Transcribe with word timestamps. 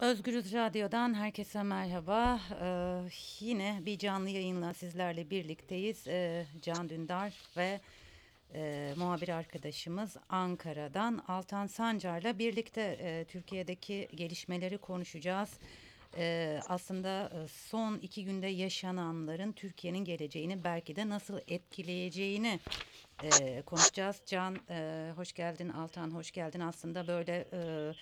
Özgürüz 0.00 0.52
Radyo'dan 0.52 1.14
herkese 1.14 1.62
merhaba. 1.62 2.40
Ee, 2.62 3.00
yine 3.40 3.80
bir 3.86 3.98
canlı 3.98 4.28
yayınla 4.30 4.74
sizlerle 4.74 5.30
birlikteyiz. 5.30 6.08
Ee, 6.08 6.46
Can 6.62 6.88
Dündar 6.88 7.34
ve 7.56 7.80
e, 8.54 8.92
muhabir 8.96 9.28
arkadaşımız 9.28 10.16
Ankara'dan 10.28 11.24
Altan 11.28 11.66
Sancar'la 11.66 12.38
birlikte 12.38 12.80
e, 12.80 13.24
Türkiye'deki 13.24 14.08
gelişmeleri 14.14 14.78
konuşacağız. 14.78 15.50
Ee, 16.16 16.60
aslında 16.68 17.30
e, 17.34 17.48
son 17.48 17.98
iki 17.98 18.24
günde 18.24 18.46
yaşananların 18.46 19.52
Türkiye'nin 19.52 20.04
geleceğini 20.04 20.64
belki 20.64 20.96
de 20.96 21.08
nasıl 21.08 21.38
etkileyeceğini 21.48 22.60
e, 23.22 23.62
konuşacağız. 23.62 24.22
Can 24.26 24.56
e, 24.70 25.10
hoş 25.16 25.32
geldin, 25.32 25.68
Altan 25.68 26.10
hoş 26.10 26.30
geldin. 26.30 26.60
Aslında 26.60 27.06
böyle... 27.06 27.48
E, 27.52 27.92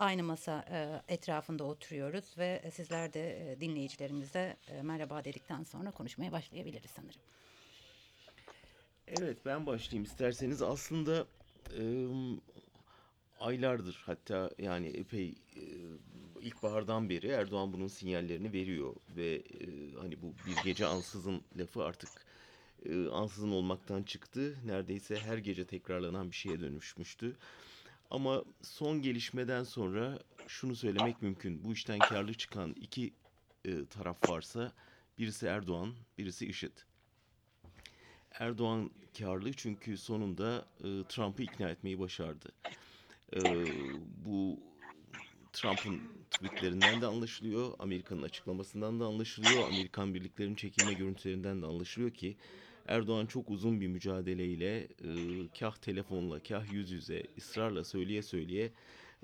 aynı 0.00 0.22
masa 0.22 0.64
e, 0.70 1.14
etrafında 1.14 1.64
oturuyoruz 1.64 2.38
ve 2.38 2.70
sizler 2.74 3.12
de 3.12 3.52
e, 3.52 3.60
dinleyicilerimize 3.60 4.56
e, 4.68 4.82
merhaba 4.82 5.24
dedikten 5.24 5.62
sonra 5.62 5.90
konuşmaya 5.90 6.32
başlayabiliriz 6.32 6.90
sanırım. 6.90 7.20
Evet 9.08 9.38
ben 9.46 9.66
başlayayım 9.66 10.04
isterseniz 10.04 10.62
aslında 10.62 11.26
e, 11.78 11.82
aylardır 13.40 14.02
hatta 14.06 14.50
yani 14.58 14.86
epey 14.86 15.34
e, 15.56 15.62
ilkbahardan 16.40 17.08
beri 17.08 17.28
Erdoğan 17.28 17.72
bunun 17.72 17.88
sinyallerini 17.88 18.52
veriyor 18.52 18.94
ve 19.16 19.34
e, 19.34 19.66
hani 20.00 20.22
bu 20.22 20.32
bir 20.46 20.64
gece 20.64 20.86
ansızın 20.86 21.42
lafı 21.58 21.84
artık 21.84 22.10
e, 22.86 23.08
ansızın 23.08 23.50
olmaktan 23.50 24.02
çıktı 24.02 24.54
neredeyse 24.66 25.18
her 25.20 25.38
gece 25.38 25.64
tekrarlanan 25.64 26.30
bir 26.30 26.36
şeye 26.36 26.60
dönüşmüştü. 26.60 27.36
Ama 28.10 28.44
son 28.62 29.02
gelişmeden 29.02 29.64
sonra 29.64 30.18
şunu 30.46 30.76
söylemek 30.76 31.22
mümkün. 31.22 31.64
Bu 31.64 31.72
işten 31.72 32.02
karlı 32.02 32.34
çıkan 32.34 32.74
iki 32.80 33.14
e, 33.64 33.86
taraf 33.86 34.28
varsa 34.28 34.72
birisi 35.18 35.46
Erdoğan, 35.46 35.94
birisi 36.18 36.46
IŞİD. 36.46 36.72
Erdoğan 38.32 38.90
karlı 39.18 39.52
çünkü 39.52 39.98
sonunda 39.98 40.66
e, 40.78 40.88
Trump'ı 41.08 41.42
ikna 41.42 41.70
etmeyi 41.70 41.98
başardı. 41.98 42.52
E, 43.36 43.40
bu 44.24 44.60
Trump'ın 45.52 46.02
tweetlerinden 46.30 47.00
de 47.00 47.06
anlaşılıyor, 47.06 47.74
Amerika'nın 47.78 48.22
açıklamasından 48.22 49.00
da 49.00 49.06
anlaşılıyor, 49.06 49.68
Amerikan 49.68 50.14
birliklerinin 50.14 50.54
çekilme 50.54 50.94
görüntülerinden 50.94 51.62
de 51.62 51.66
anlaşılıyor 51.66 52.10
ki 52.10 52.36
Erdoğan 52.86 53.26
çok 53.26 53.50
uzun 53.50 53.80
bir 53.80 53.86
mücadeleyle 53.86 54.78
e, 54.78 54.88
kah 55.58 55.76
telefonla 55.76 56.42
kah 56.42 56.72
yüz 56.72 56.90
yüze 56.90 57.22
ısrarla 57.38 57.84
söyleye 57.84 58.22
söyleye 58.22 58.72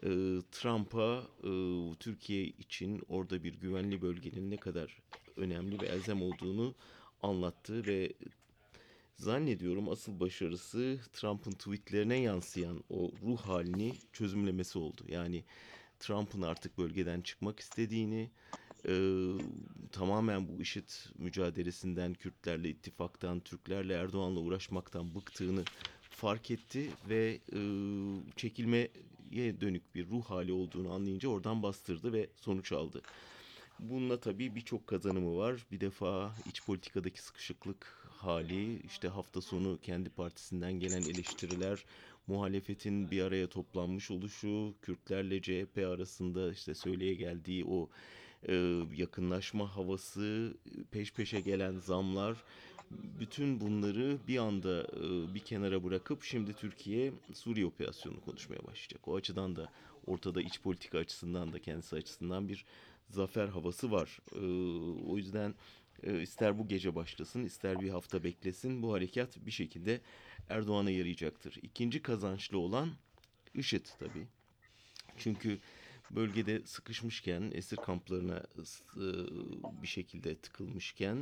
e, 0.02 0.08
Trump'a 0.52 1.22
e, 1.44 1.50
Türkiye 1.98 2.44
için 2.44 3.02
orada 3.08 3.44
bir 3.44 3.54
güvenli 3.54 4.02
bölgenin 4.02 4.50
ne 4.50 4.56
kadar 4.56 5.02
önemli 5.36 5.80
ve 5.80 5.86
elzem 5.86 6.22
olduğunu 6.22 6.74
anlattı 7.22 7.86
ve 7.86 8.12
zannediyorum 9.16 9.88
asıl 9.88 10.20
başarısı 10.20 11.00
Trump'ın 11.12 11.52
tweetlerine 11.52 12.16
yansıyan 12.16 12.84
o 12.90 13.12
ruh 13.22 13.40
halini 13.40 13.92
çözümlemesi 14.12 14.78
oldu. 14.78 15.02
Yani 15.08 15.44
Trump'ın 16.00 16.42
artık 16.42 16.78
bölgeden 16.78 17.20
çıkmak 17.20 17.60
istediğini, 17.60 18.30
e, 18.88 18.94
tamamen 19.92 20.48
bu 20.48 20.62
IŞİD 20.62 20.88
mücadelesinden, 21.18 22.14
Kürtlerle 22.14 22.68
ittifaktan, 22.68 23.40
Türklerle 23.40 23.94
Erdoğan'la 23.94 24.40
uğraşmaktan 24.40 25.14
bıktığını 25.14 25.64
fark 26.10 26.50
etti 26.50 26.90
ve 27.08 27.40
e, 27.52 27.60
çekilmeye 28.36 28.90
dönük 29.60 29.94
bir 29.94 30.08
ruh 30.08 30.24
hali 30.24 30.52
olduğunu 30.52 30.92
anlayınca 30.92 31.28
oradan 31.28 31.62
bastırdı 31.62 32.12
ve 32.12 32.26
sonuç 32.36 32.72
aldı. 32.72 33.02
Bununla 33.78 34.20
tabii 34.20 34.54
birçok 34.54 34.86
kazanımı 34.86 35.36
var. 35.36 35.66
Bir 35.72 35.80
defa 35.80 36.34
iç 36.44 36.64
politikadaki 36.64 37.22
sıkışıklık 37.22 38.06
hali, 38.10 38.80
işte 38.80 39.08
hafta 39.08 39.40
sonu 39.40 39.78
kendi 39.82 40.10
partisinden 40.10 40.72
gelen 40.72 41.04
eleştiriler, 41.04 41.84
muhalefetin 42.26 43.10
bir 43.10 43.22
araya 43.22 43.48
toplanmış 43.48 44.10
oluşu, 44.10 44.74
Kürtlerle 44.82 45.42
CHP 45.42 45.78
arasında 45.78 46.52
işte 46.52 46.74
söyleye 46.74 47.14
geldiği 47.14 47.64
o 47.64 47.90
yakınlaşma 48.96 49.76
havası, 49.76 50.54
peş 50.90 51.12
peşe 51.12 51.40
gelen 51.40 51.78
zamlar, 51.78 52.36
bütün 52.90 53.60
bunları 53.60 54.18
bir 54.28 54.38
anda 54.38 54.86
bir 55.34 55.40
kenara 55.40 55.84
bırakıp 55.84 56.22
şimdi 56.22 56.52
Türkiye 56.52 57.12
Suriye 57.34 57.66
operasyonunu 57.66 58.20
konuşmaya 58.20 58.58
başlayacak. 58.58 59.08
O 59.08 59.16
açıdan 59.16 59.56
da 59.56 59.72
ortada 60.06 60.42
iç 60.42 60.60
politika 60.60 60.98
açısından 60.98 61.52
da 61.52 61.58
kendisi 61.58 61.96
açısından 61.96 62.48
bir 62.48 62.64
zafer 63.08 63.48
havası 63.48 63.90
var. 63.90 64.18
O 65.06 65.16
yüzden 65.16 65.54
ister 66.22 66.58
bu 66.58 66.68
gece 66.68 66.94
başlasın, 66.94 67.44
ister 67.44 67.80
bir 67.80 67.88
hafta 67.88 68.24
beklesin 68.24 68.82
bu 68.82 68.92
harekat 68.92 69.46
bir 69.46 69.50
şekilde 69.50 70.00
Erdoğan'a 70.48 70.90
yarayacaktır. 70.90 71.58
İkinci 71.62 72.02
kazançlı 72.02 72.58
olan 72.58 72.90
IŞİD 73.54 73.86
tabii. 73.98 74.26
Çünkü 75.18 75.58
bölgede 76.10 76.66
sıkışmışken, 76.66 77.50
esir 77.54 77.76
kamplarına 77.76 78.42
e, 78.96 79.04
bir 79.82 79.86
şekilde 79.86 80.34
tıkılmışken 80.34 81.16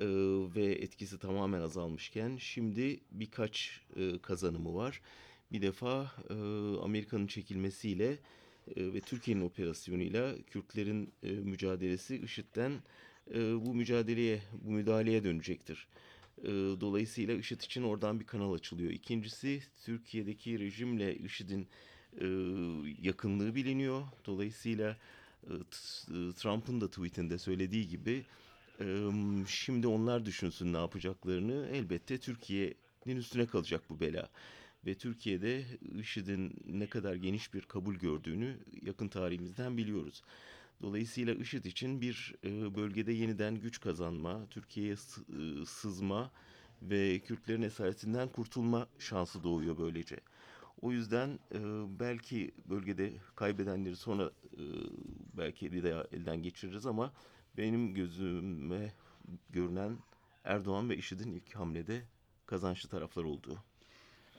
e, 0.00 0.06
ve 0.54 0.64
etkisi 0.64 1.18
tamamen 1.18 1.60
azalmışken 1.60 2.36
şimdi 2.36 3.00
birkaç 3.10 3.80
e, 3.96 4.18
kazanımı 4.18 4.74
var. 4.74 5.00
Bir 5.52 5.62
defa 5.62 6.12
Amerika'nın 6.82 7.26
çekilmesiyle 7.26 8.18
ve 8.76 9.00
Türkiye'nin 9.00 9.44
operasyonuyla 9.44 10.34
Kürtlerin 10.46 11.12
mücadelesi 11.22 12.16
IŞİD'den 12.16 12.72
bu 13.34 13.74
mücadeleye, 13.74 14.42
bu 14.52 14.70
müdahaleye 14.70 15.24
dönecektir. 15.24 15.88
Dolayısıyla 16.80 17.34
IŞİD 17.34 17.60
için 17.60 17.82
oradan 17.82 18.20
bir 18.20 18.26
kanal 18.26 18.52
açılıyor. 18.52 18.90
İkincisi 18.90 19.62
Türkiye'deki 19.84 20.58
rejimle 20.58 21.16
IŞİD'in 21.16 21.68
yakınlığı 23.02 23.54
biliniyor. 23.54 24.02
Dolayısıyla 24.26 24.96
e, 25.42 25.52
Trump'ın 26.08 26.80
da 26.80 26.88
tweetinde 26.88 27.38
söylediği 27.38 27.88
gibi 27.88 28.24
şimdi 29.46 29.86
onlar 29.86 30.26
düşünsün 30.26 30.72
ne 30.72 30.76
yapacaklarını. 30.76 31.68
Elbette 31.72 32.18
Türkiye'nin 32.18 33.16
üstüne 33.16 33.46
kalacak 33.46 33.82
bu 33.90 34.00
bela. 34.00 34.28
Ve 34.86 34.94
Türkiye'de 34.94 35.64
IŞİD'in 36.00 36.52
ne 36.66 36.86
kadar 36.86 37.14
geniş 37.14 37.54
bir 37.54 37.60
kabul 37.60 37.94
gördüğünü 37.94 38.56
yakın 38.82 39.08
tarihimizden 39.08 39.76
biliyoruz. 39.76 40.22
Dolayısıyla 40.82 41.34
IŞİD 41.34 41.64
için 41.64 42.00
bir 42.00 42.34
bölgede 42.74 43.12
yeniden 43.12 43.54
güç 43.54 43.80
kazanma, 43.80 44.46
Türkiye'ye 44.50 44.96
sızma 45.66 46.30
ve 46.82 47.18
Kürtlerin 47.18 47.62
esaretinden 47.62 48.28
kurtulma 48.28 48.86
şansı 48.98 49.42
doğuyor 49.42 49.78
böylece. 49.78 50.16
O 50.82 50.92
yüzden 50.92 51.38
e, 51.54 51.58
belki 52.00 52.50
bölgede 52.66 53.12
kaybedenleri 53.36 53.96
sonra 53.96 54.30
e, 54.52 54.62
belki 55.36 55.72
bir 55.72 55.84
daha 55.84 56.04
elden 56.12 56.42
geçiririz 56.42 56.86
ama 56.86 57.12
benim 57.56 57.94
gözüme 57.94 58.92
görünen 59.50 59.98
Erdoğan 60.44 60.90
ve 60.90 60.96
IŞİD'in 60.96 61.32
ilk 61.32 61.54
hamlede 61.54 62.02
kazançlı 62.46 62.88
taraflar 62.88 63.24
olduğu. 63.24 63.58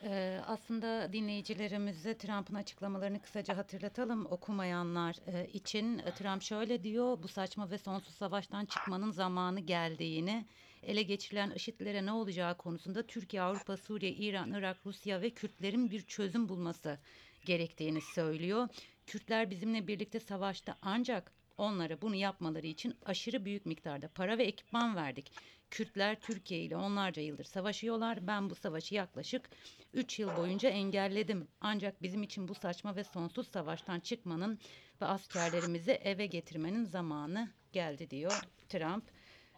Ee, 0.03 0.39
aslında 0.47 1.13
dinleyicilerimize 1.13 2.17
Trump'ın 2.17 2.55
açıklamalarını 2.55 3.21
kısaca 3.21 3.57
hatırlatalım 3.57 4.25
okumayanlar 4.25 5.15
e, 5.27 5.47
için. 5.47 6.01
Trump 6.17 6.41
şöyle 6.41 6.83
diyor, 6.83 7.23
bu 7.23 7.27
saçma 7.27 7.71
ve 7.71 7.77
sonsuz 7.77 8.15
savaştan 8.15 8.65
çıkmanın 8.65 9.11
zamanı 9.11 9.59
geldiğini, 9.59 10.45
ele 10.87 11.03
geçirilen 11.03 11.51
IŞİD'lere 11.51 12.05
ne 12.05 12.11
olacağı 12.11 12.57
konusunda 12.57 13.07
Türkiye, 13.07 13.41
Avrupa, 13.41 13.77
Suriye, 13.77 14.11
İran, 14.11 14.53
Irak, 14.53 14.77
Rusya 14.85 15.21
ve 15.21 15.29
Kürtlerin 15.29 15.91
bir 15.91 16.01
çözüm 16.01 16.49
bulması 16.49 16.99
gerektiğini 17.45 18.01
söylüyor. 18.01 18.67
Kürtler 19.07 19.49
bizimle 19.49 19.87
birlikte 19.87 20.19
savaşta 20.19 20.77
ancak 20.81 21.31
onlara 21.57 22.01
bunu 22.01 22.15
yapmaları 22.15 22.67
için 22.67 22.95
aşırı 23.05 23.45
büyük 23.45 23.65
miktarda 23.65 24.07
para 24.07 24.37
ve 24.37 24.43
ekipman 24.43 24.95
verdik. 24.95 25.31
Kürtler 25.71 26.21
Türkiye 26.21 26.61
ile 26.61 26.77
onlarca 26.77 27.21
yıldır 27.21 27.43
savaşıyorlar. 27.43 28.27
Ben 28.27 28.49
bu 28.49 28.55
savaşı 28.55 28.95
yaklaşık 28.95 29.49
3 29.93 30.19
yıl 30.19 30.37
boyunca 30.37 30.69
engelledim. 30.69 31.47
Ancak 31.61 32.01
bizim 32.01 32.23
için 32.23 32.47
bu 32.47 32.55
saçma 32.55 32.95
ve 32.95 33.03
sonsuz 33.03 33.47
savaştan 33.47 33.99
çıkmanın 33.99 34.59
ve 35.01 35.05
askerlerimizi 35.05 35.91
eve 35.91 36.25
getirmenin 36.25 36.83
zamanı 36.83 37.49
geldi 37.71 38.09
diyor 38.09 38.41
Trump 38.69 39.03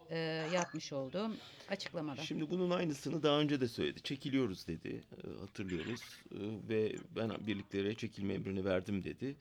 e, 0.10 0.18
yapmış 0.54 0.94
olduğu 0.94 1.32
açıklamada. 1.70 2.22
Şimdi 2.22 2.50
bunun 2.50 2.70
aynısını 2.70 3.24
daha 3.24 3.40
önce 3.40 3.62
de 3.62 3.68
söyledi. 3.68 4.02
Çekiliyoruz 4.04 4.68
dedi. 4.68 5.04
E, 5.24 5.40
hatırlıyoruz. 5.40 6.02
E, 6.32 6.40
ve 6.70 6.96
ben 7.16 7.32
birliklere 7.48 7.96
çekilme 7.96 8.34
emrini 8.34 8.66
verdim 8.66 9.04
dedi. 9.04 9.36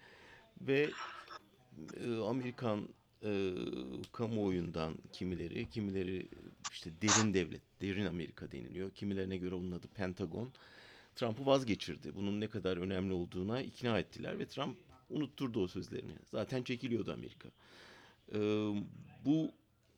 Ve 0.61 0.91
e, 2.05 2.17
Amerikan 2.17 2.89
e, 3.25 3.53
kamuoyundan 4.13 4.95
kimileri, 5.13 5.71
kimileri 5.71 6.29
işte 6.73 6.91
derin 7.03 7.35
devlet, 7.35 7.63
derin 7.81 8.07
Amerika 8.07 8.53
deniliyor. 8.53 8.91
Kimilerine 8.91 9.37
göre 9.37 9.55
onun 9.55 9.73
adı 9.73 9.89
Pentagon. 9.89 10.53
Trump'ı 11.17 11.47
vazgeçirdi. 11.47 12.15
Bunun 12.15 12.41
ne 12.41 12.49
kadar 12.49 12.77
önemli 12.77 13.13
olduğuna 13.13 13.63
ikna 13.63 13.99
ettiler 13.99 14.39
ve 14.39 14.47
Trump 14.47 14.77
unutturdu 15.11 15.63
o 15.63 15.67
sözlerini. 15.67 16.13
Zaten 16.31 16.63
çekiliyordu 16.63 17.13
Amerika. 17.13 17.49
Ee, 18.33 18.39
bu 19.25 19.53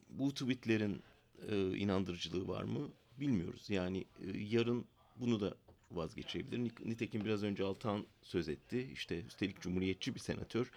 bu 0.09 0.35
tweetlerin 0.35 1.03
e, 1.49 1.77
inandırıcılığı 1.77 2.49
var 2.49 2.63
mı 2.65 2.89
bilmiyoruz. 3.21 3.71
Yani 3.71 3.99
e, 3.99 4.39
yarın 4.39 4.85
bunu 5.17 5.41
da 5.41 5.55
vazgeçebilir. 5.91 6.59
Ni- 6.59 6.91
Nitekim 6.91 7.25
biraz 7.25 7.43
önce 7.43 7.65
Altan 7.65 8.07
söz 8.23 8.49
etti. 8.49 8.91
İşte 8.93 9.23
üstelik 9.25 9.61
cumhuriyetçi 9.61 10.15
bir 10.15 10.21
senatör 10.21 10.71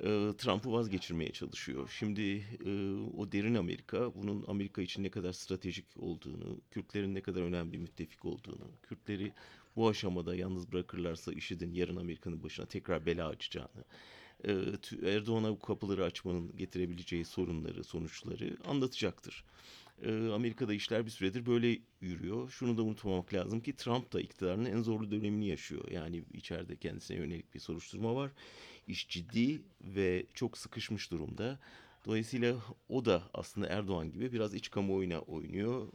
e, 0.00 0.06
Trump'ı 0.38 0.72
vazgeçirmeye 0.72 1.32
çalışıyor. 1.32 1.94
Şimdi 1.98 2.22
e, 2.66 2.70
o 3.16 3.32
derin 3.32 3.54
Amerika 3.54 4.14
bunun 4.14 4.44
Amerika 4.48 4.82
için 4.82 5.02
ne 5.02 5.10
kadar 5.10 5.32
stratejik 5.32 5.84
olduğunu, 5.96 6.60
Kürtlerin 6.70 7.14
ne 7.14 7.20
kadar 7.20 7.42
önemli 7.42 7.72
bir 7.72 7.78
müttefik 7.78 8.24
olduğunu, 8.24 8.70
Kürtleri 8.82 9.32
bu 9.76 9.88
aşamada 9.88 10.34
yalnız 10.36 10.72
bırakırlarsa 10.72 11.32
IŞİD'in 11.32 11.72
yarın 11.72 11.96
Amerika'nın 11.96 12.42
başına 12.42 12.66
tekrar 12.66 13.06
bela 13.06 13.28
açacağını, 13.28 13.84
Erdoğan'a 15.02 15.50
bu 15.50 15.58
kapıları 15.58 16.04
açmanın 16.04 16.56
getirebileceği 16.56 17.24
sorunları, 17.24 17.84
sonuçları 17.84 18.56
anlatacaktır. 18.64 19.44
E, 20.02 20.28
Amerika'da 20.28 20.74
işler 20.74 21.06
bir 21.06 21.10
süredir 21.10 21.46
böyle 21.46 21.78
yürüyor. 22.00 22.50
Şunu 22.50 22.76
da 22.76 22.82
unutmamak 22.82 23.34
lazım 23.34 23.60
ki 23.60 23.76
Trump 23.76 24.12
da 24.12 24.20
iktidarının 24.20 24.64
en 24.64 24.82
zorlu 24.82 25.10
dönemini 25.10 25.46
yaşıyor. 25.46 25.90
Yani 25.90 26.24
içeride 26.34 26.76
kendisine 26.76 27.16
yönelik 27.16 27.54
bir 27.54 27.60
soruşturma 27.60 28.14
var. 28.14 28.30
İş 28.86 29.08
ciddi 29.08 29.62
ve 29.80 30.26
çok 30.34 30.58
sıkışmış 30.58 31.10
durumda. 31.10 31.58
Dolayısıyla 32.06 32.56
o 32.88 33.04
da 33.04 33.22
aslında 33.34 33.66
Erdoğan 33.66 34.12
gibi 34.12 34.32
biraz 34.32 34.54
iç 34.54 34.70
kamuoyuna 34.70 35.18
oynuyor. 35.18 35.88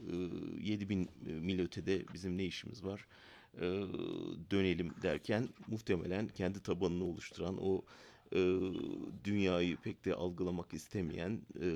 E, 0.61 0.67
7 0.67 0.89
bin 0.89 1.09
mil 1.25 1.59
ötede 1.59 2.05
bizim 2.13 2.37
ne 2.37 2.45
işimiz 2.45 2.83
var? 2.83 3.05
E, 3.57 3.61
dönelim 4.51 4.93
derken 5.01 5.49
muhtemelen 5.67 6.27
kendi 6.27 6.63
tabanını 6.63 7.03
oluşturan 7.03 7.57
o 7.61 7.81
e, 8.35 8.41
dünyayı 9.23 9.77
pek 9.77 10.05
de 10.05 10.13
algılamak 10.13 10.73
istemeyen 10.73 11.41
e, 11.61 11.67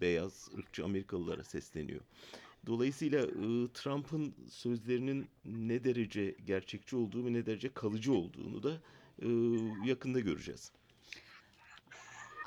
beyaz 0.00 0.48
ırkçı 0.58 0.84
Amerikalılara 0.84 1.44
sesleniyor. 1.44 2.00
Dolayısıyla 2.66 3.18
e, 3.22 3.72
Trump'ın 3.74 4.34
sözlerinin 4.50 5.28
ne 5.44 5.84
derece 5.84 6.34
gerçekçi 6.46 6.96
olduğu 6.96 7.26
ve 7.26 7.32
ne 7.32 7.46
derece 7.46 7.68
kalıcı 7.74 8.12
olduğunu 8.12 8.62
da 8.62 8.72
e, 9.22 9.28
yakında 9.88 10.20
göreceğiz. 10.20 10.72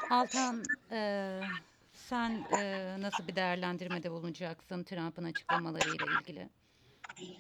Altan, 0.09 0.63
eee, 0.91 1.41
sen 1.93 2.45
eee, 2.51 3.01
nasıl 3.01 3.27
bir 3.27 3.35
değerlendirmede 3.35 4.11
bulunacaksın 4.11 4.83
Trump'ın 4.83 5.23
açıklamalarıyla 5.23 6.05
ilgili? 6.05 6.49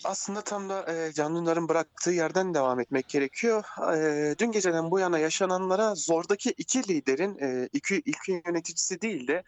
Aslında 0.03 0.41
tam 0.41 0.69
da 0.69 0.93
e, 0.93 1.13
Can 1.13 1.69
bıraktığı 1.69 2.11
yerden 2.11 2.53
devam 2.53 2.79
etmek 2.79 3.07
gerekiyor. 3.07 3.63
E, 3.95 4.35
dün 4.39 4.51
geceden 4.51 4.91
bu 4.91 4.99
yana 4.99 5.19
yaşananlara 5.19 5.95
zordaki 5.95 6.53
iki 6.57 6.87
liderin 6.87 7.37
e, 7.39 7.69
iki 7.73 7.95
ülke 7.95 8.41
yöneticisi 8.45 9.01
değil 9.01 9.27
de 9.27 9.43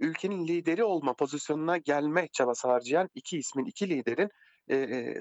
ülkenin 0.00 0.48
lideri 0.48 0.84
olma 0.84 1.14
pozisyonuna 1.14 1.76
gelme 1.76 2.28
çabası 2.32 2.68
harcayan 2.68 3.10
iki 3.14 3.38
ismin, 3.38 3.64
iki 3.64 3.88
liderin 3.88 4.30
e, 4.70 5.14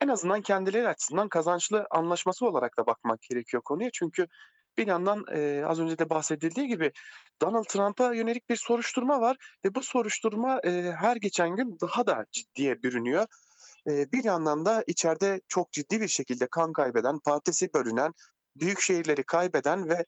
en 0.00 0.08
azından 0.08 0.42
kendileri 0.42 0.88
açısından 0.88 1.28
kazançlı 1.28 1.86
anlaşması 1.90 2.46
olarak 2.46 2.78
da 2.78 2.86
bakmak 2.86 3.22
gerekiyor 3.22 3.62
konuya. 3.62 3.90
Çünkü 3.92 4.26
bir 4.78 4.86
yandan 4.86 5.24
e, 5.32 5.64
az 5.66 5.80
önce 5.80 5.98
de 5.98 6.10
bahsedildiği 6.10 6.66
gibi 6.66 6.92
Donald 7.42 7.64
Trump'a 7.64 8.14
yönelik 8.14 8.48
bir 8.50 8.56
soruşturma 8.56 9.20
var 9.20 9.36
ve 9.64 9.74
bu 9.74 9.82
soruşturma 9.82 10.60
e, 10.64 10.92
her 11.00 11.16
geçen 11.16 11.56
gün 11.56 11.76
daha 11.80 12.06
da 12.06 12.26
ciddiye 12.32 12.82
bürünüyor. 12.82 13.26
Bir 13.86 14.24
yandan 14.24 14.64
da 14.64 14.84
içeride 14.86 15.40
çok 15.48 15.72
ciddi 15.72 16.00
bir 16.00 16.08
şekilde 16.08 16.46
kan 16.50 16.72
kaybeden, 16.72 17.18
partisi 17.24 17.68
bölünen, 17.74 18.12
büyük 18.56 18.80
şehirleri 18.80 19.24
kaybeden 19.24 19.88
ve 19.88 20.04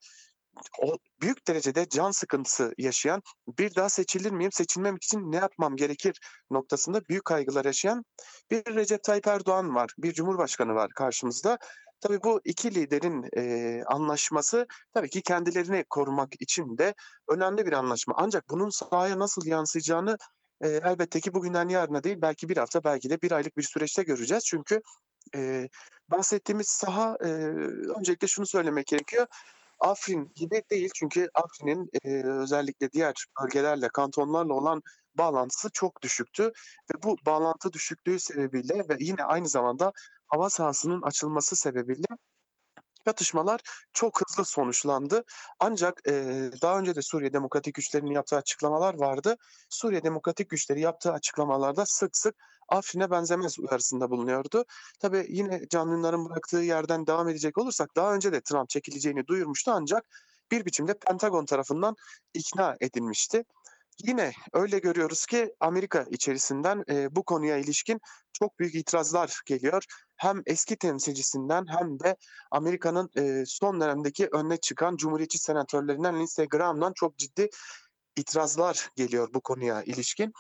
o 0.83 0.97
büyük 1.23 1.49
derecede 1.49 1.89
can 1.89 2.11
sıkıntısı 2.11 2.73
yaşayan, 2.79 3.23
bir 3.59 3.75
daha 3.75 3.89
seçilir 3.89 4.31
miyim, 4.33 4.53
seçilmem 4.53 4.97
için 4.97 5.33
ne 5.33 5.37
yapmam 5.37 5.77
gerekir 5.77 6.21
noktasında 6.51 7.01
büyük 7.09 7.25
kaygılar 7.25 7.65
yaşayan 7.65 8.05
bir 8.51 8.75
Recep 8.75 9.03
Tayyip 9.05 9.27
Erdoğan 9.27 9.75
var, 9.75 9.91
bir 9.99 10.13
cumhurbaşkanı 10.13 10.75
var 10.75 10.91
karşımızda. 10.97 11.59
Tabii 12.01 12.23
bu 12.25 12.41
iki 12.45 12.75
liderin 12.75 13.25
eee, 13.37 13.83
anlaşması 13.87 14.67
tabii 14.95 15.11
ki 15.11 15.23
kendilerini 15.23 15.85
korumak 15.91 16.29
için 16.41 16.79
de 16.79 16.95
önemli 17.29 17.67
bir 17.67 17.73
anlaşma. 17.73 18.15
Ancak 18.17 18.45
bunun 18.51 18.69
sahaya 18.71 19.19
nasıl 19.19 19.47
yansıyacağını 19.47 20.17
eee, 20.65 20.81
elbette 20.85 21.21
ki 21.21 21.35
bugünden 21.35 21.69
yarına 21.69 22.05
değil 22.05 22.19
belki 22.23 22.49
bir 22.49 22.57
hafta 22.57 22.85
belki 22.85 23.11
de 23.11 23.23
bir 23.23 23.33
aylık 23.33 23.57
bir 23.57 23.63
süreçte 23.63 24.03
göreceğiz. 24.03 24.45
Çünkü 24.47 24.81
eee, 25.37 25.69
bahsettiğimiz 26.11 26.69
saha 26.69 27.19
eee, 27.25 27.31
öncelikle 27.99 28.29
şunu 28.29 28.47
söylemek 28.47 28.87
gerekiyor. 28.87 29.27
Afrin 29.81 30.33
gibi 30.37 30.63
değil 30.71 30.91
çünkü 30.97 31.29
Afrin'in 31.35 31.91
eee, 32.05 32.25
özellikle 32.27 32.93
diğer 32.93 33.15
bölgelerle, 33.43 33.89
kantonlarla 33.95 34.55
olan 34.55 34.83
bağlantısı 35.15 35.71
çok 35.75 36.03
düşüktü 36.03 36.45
ve 36.95 37.03
bu 37.03 37.17
bağlantı 37.27 37.73
düşüklüğü 37.73 38.21
sebebiyle 38.21 38.75
ve 38.89 38.97
yine 39.01 39.25
aynı 39.25 39.49
zamanda 39.49 39.93
hava 40.27 40.51
sahasının 40.51 41.03
açılması 41.03 41.57
sebebiyle 41.57 42.07
çatışmalar 43.09 43.61
çok 43.93 44.21
hızlı 44.21 44.45
sonuçlandı. 44.45 45.25
Ancak 45.61 46.01
eee, 46.07 46.51
daha 46.63 46.79
önce 46.79 46.95
de 46.97 47.03
Suriye 47.03 47.33
Demokratik 47.33 47.75
Güçleri'nin 47.75 48.11
yaptığı 48.11 48.37
açıklamalar 48.37 48.95
vardı. 48.95 49.37
Suriye 49.71 50.03
Demokratik 50.05 50.51
Güçleri 50.51 50.81
yaptığı 50.81 51.13
açıklamalarda 51.13 51.87
sık 51.87 52.17
sık 52.17 52.35
Afrin'e 52.69 53.11
benzemez 53.11 53.59
uyarısında 53.59 54.11
bulunuyordu. 54.11 54.65
Tabii 55.01 55.27
yine 55.29 55.61
Can 55.71 55.91
Dündar'ın 55.93 56.25
bıraktığı 56.31 56.59
yerden 56.59 57.07
devam 57.07 57.29
edecek 57.29 57.59
olursak 57.59 57.97
daha 57.97 58.15
önce 58.15 58.33
de 58.33 58.41
Trump 58.41 58.69
çekileceğini 58.69 59.27
duyurmuştu 59.27 59.71
ancak 59.75 60.05
bir 60.51 60.65
biçimde 60.65 60.95
Pentagon 60.99 61.45
tarafından 61.45 61.97
ikna 62.35 62.77
edilmişti. 62.81 63.45
Yine 64.07 64.33
öyle 64.53 64.79
görüyoruz 64.79 65.27
ki 65.27 65.55
Amerika 65.61 66.07
içerisinden 66.11 66.85
eee, 66.89 67.09
bu 67.11 67.23
konuya 67.25 67.57
ilişkin 67.57 68.01
çok 68.39 68.59
büyük 68.59 68.75
itirazlar 68.75 69.41
geliyor. 69.47 69.85
Hem 70.17 70.43
eski 70.47 70.77
temsilcisinden 70.77 71.67
hem 71.69 72.01
de 72.01 72.17
Amerika'nın 72.51 73.11
eee, 73.17 73.45
son 73.47 73.81
dönemdeki 73.81 74.29
önüne 74.33 74.57
çıkan 74.57 74.97
Cumhuriyetçi 74.97 75.39
senatörlerinden 75.39 76.19
Lindsey 76.21 76.47
Graham'dan 76.49 76.93
çok 76.97 77.17
ciddi 77.19 77.51
itirazlar 78.17 78.91
geliyor 78.97 79.29
bu 79.35 79.41
konuya 79.41 79.83
ilişkin. 79.83 80.33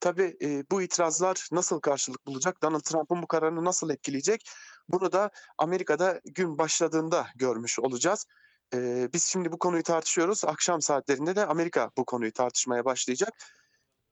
Tabii 0.00 0.36
eee, 0.40 0.64
bu 0.70 0.82
itirazlar 0.82 1.48
nasıl 1.52 1.80
karşılık 1.80 2.26
bulacak? 2.26 2.62
Donald 2.62 2.80
Trump'ın 2.80 3.22
bu 3.22 3.26
kararını 3.26 3.64
nasıl 3.64 3.90
etkileyecek? 3.90 4.50
Bunu 4.88 5.12
da 5.12 5.30
Amerika'da 5.58 6.20
gün 6.24 6.58
başladığında 6.58 7.26
görmüş 7.36 7.78
olacağız. 7.78 8.26
Eee, 8.74 9.08
biz 9.14 9.24
şimdi 9.24 9.52
bu 9.52 9.58
konuyu 9.58 9.82
tartışıyoruz. 9.82 10.44
Akşam 10.44 10.82
saatlerinde 10.82 11.36
de 11.36 11.46
Amerika 11.46 11.90
bu 11.96 12.04
konuyu 12.04 12.32
tartışmaya 12.32 12.84
başlayacak. 12.84 13.30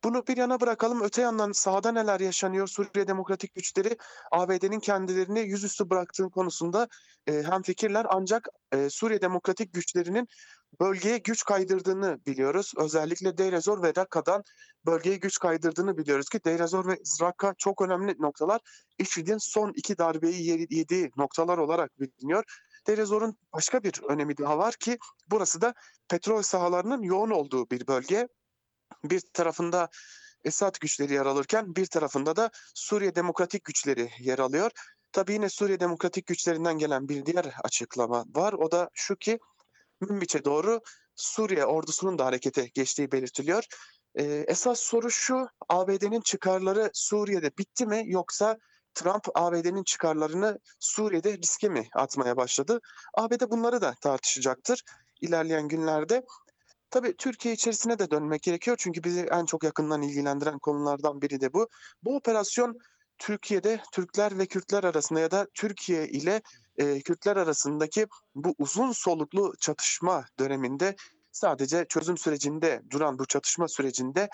Bunu 0.04 0.26
bir 0.26 0.36
yana 0.36 0.60
bırakalım. 0.60 1.02
Öte 1.02 1.22
yandan 1.22 1.52
sahada 1.52 1.92
neler 1.92 2.20
yaşanıyor? 2.20 2.66
Suriye 2.66 3.08
Demokratik 3.08 3.54
Güçleri 3.54 3.96
ABD'nin 4.32 4.80
kendilerini 4.80 5.40
yüzüstü 5.40 5.90
bıraktığı 5.90 6.30
konusunda 6.30 6.88
e, 7.26 7.32
hemfikirler 7.32 8.06
ancak 8.08 8.48
e, 8.72 8.90
Suriye 8.90 9.20
Demokratik 9.20 9.74
Güçlerinin 9.74 10.28
bölgeye 10.80 11.18
güç 11.18 11.44
kaydırdığını 11.44 12.18
biliyoruz. 12.26 12.72
Özellikle 12.76 13.38
Deir 13.38 13.52
ez-Zor 13.52 13.82
ve 13.82 13.92
Rakka'dan 13.96 14.44
bölgeye 14.86 15.16
güç 15.16 15.38
kaydırdığını 15.38 15.98
biliyoruz 15.98 16.28
ki 16.28 16.44
Deir 16.44 16.60
ez-Zor 16.60 16.86
ve 16.86 16.98
Rakka 17.20 17.54
çok 17.58 17.82
önemli 17.82 18.14
noktalar. 18.18 18.60
IŞİD'in 18.98 19.38
son 19.38 19.72
iki 19.76 19.98
darbeyi 19.98 20.46
yedi- 20.46 20.74
yediği 20.74 21.10
noktalar 21.16 21.58
olarak 21.58 22.00
biliniyor. 22.00 22.44
Deir 22.86 22.98
ez-Zor'un 22.98 23.38
başka 23.52 23.82
bir 23.82 24.02
önemi 24.08 24.36
daha 24.36 24.58
var 24.58 24.74
ki 24.74 24.98
burası 25.30 25.60
da 25.60 25.74
petrol 26.08 26.42
sahalarının 26.42 27.02
yoğun 27.02 27.30
olduğu 27.30 27.70
bir 27.70 27.86
bölge 27.86 28.28
bir 29.04 29.20
tarafında 29.32 29.88
Esad 30.44 30.76
güçleri 30.80 31.12
yer 31.12 31.26
alırken 31.26 31.76
bir 31.76 31.86
tarafında 31.86 32.36
da 32.36 32.50
Suriye 32.74 33.14
Demokratik 33.14 33.64
Güçleri 33.64 34.10
yer 34.20 34.38
alıyor. 34.38 34.70
Tabii 35.12 35.32
yine 35.32 35.48
Suriye 35.48 35.80
Demokratik 35.80 36.26
Güçlerinden 36.26 36.78
gelen 36.78 37.08
bir 37.08 37.26
diğer 37.26 37.54
açıklama 37.64 38.24
var. 38.34 38.52
O 38.52 38.70
da 38.70 38.90
şu 38.94 39.16
ki 39.16 39.38
Münbiç'e 40.00 40.44
doğru 40.44 40.80
Suriye 41.16 41.66
ordusunun 41.66 42.18
da 42.18 42.26
harekete 42.26 42.66
geçtiği 42.74 43.12
belirtiliyor. 43.12 43.64
Ee, 44.14 44.44
esas 44.48 44.80
soru 44.80 45.10
şu, 45.10 45.46
ABD'nin 45.68 46.20
çıkarları 46.20 46.90
Suriye'de 46.92 47.50
bitti 47.58 47.86
mi 47.86 48.02
yoksa 48.06 48.58
Trump 48.94 49.24
ABD'nin 49.34 49.84
çıkarlarını 49.84 50.58
Suriye'de 50.80 51.38
riske 51.38 51.68
mi 51.68 51.88
atmaya 51.94 52.36
başladı? 52.36 52.80
ABD 53.14 53.50
bunları 53.50 53.80
da 53.80 53.94
tartışacaktır 54.00 54.82
ilerleyen 55.20 55.68
günlerde. 55.68 56.22
Tabii 56.94 57.16
Türkiye 57.16 57.54
içerisine 57.54 57.98
de 57.98 58.10
dönmek 58.10 58.42
gerekiyor 58.42 58.76
çünkü 58.80 59.04
bizi 59.04 59.20
en 59.20 59.44
çok 59.44 59.64
yakından 59.64 60.02
ilgilendiren 60.02 60.58
konulardan 60.58 61.22
biri 61.22 61.40
de 61.40 61.52
bu. 61.52 61.68
Bu 62.02 62.16
operasyon 62.16 62.78
Türkiye'de 63.18 63.80
Türkler 63.92 64.38
ve 64.38 64.46
Kürtler 64.46 64.84
arasında 64.84 65.20
ya 65.20 65.30
da 65.30 65.46
Türkiye 65.54 66.08
ile 66.08 66.42
e, 66.76 67.00
Kürtler 67.00 67.36
arasındaki 67.36 68.06
bu 68.34 68.54
uzun 68.58 68.92
soluklu 68.92 69.54
çatışma 69.60 70.24
döneminde 70.38 70.96
sadece 71.32 71.86
çözüm 71.88 72.18
sürecinde 72.18 72.82
duran 72.90 73.18
bu 73.18 73.26
çatışma 73.26 73.68
sürecinde 73.68 74.28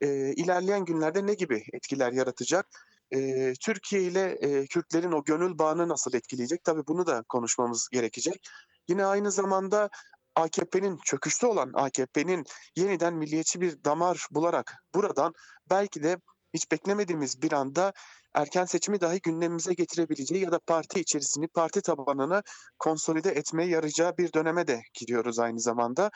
e, 0.00 0.32
ilerleyen 0.32 0.84
günlerde 0.84 1.26
ne 1.26 1.34
gibi 1.34 1.64
etkiler 1.72 2.12
yaratacak? 2.12 2.66
E, 3.10 3.52
Türkiye 3.60 4.02
ile 4.02 4.30
e, 4.40 4.66
Kürtlerin 4.66 5.12
o 5.12 5.24
gönül 5.24 5.58
bağını 5.58 5.88
nasıl 5.88 6.14
etkileyecek? 6.14 6.64
Tabii 6.64 6.86
bunu 6.86 7.06
da 7.06 7.22
konuşmamız 7.28 7.88
gerekecek. 7.88 8.48
Yine 8.88 9.04
aynı 9.04 9.32
zamanda 9.32 9.90
AKP'nin 10.36 10.98
çöküşte 11.04 11.46
olan 11.46 11.72
AKP'nin 11.74 12.44
yeniden 12.76 13.14
milliyetçi 13.14 13.60
bir 13.60 13.84
damar 13.84 14.26
bularak 14.30 14.74
buradan 14.94 15.32
belki 15.70 16.02
de 16.02 16.16
hiç 16.54 16.72
beklemediğimiz 16.72 17.42
bir 17.42 17.52
anda 17.52 17.92
erken 18.34 18.64
seçimi 18.64 19.00
dahi 19.00 19.20
gündemimize 19.20 19.74
getirebileceği 19.74 20.44
ya 20.44 20.52
da 20.52 20.58
parti 20.58 21.00
içerisini, 21.00 21.48
parti 21.48 21.82
tabanını 21.82 22.42
konsolide 22.78 23.30
etmeye 23.30 23.68
yarayacağı 23.68 24.16
bir 24.16 24.32
döneme 24.32 24.66
de 24.66 24.82
giriyoruz 24.94 25.38
aynı 25.38 25.60
zamanda. 25.60 26.10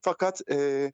Fakat 0.00 0.40
eee 0.50 0.92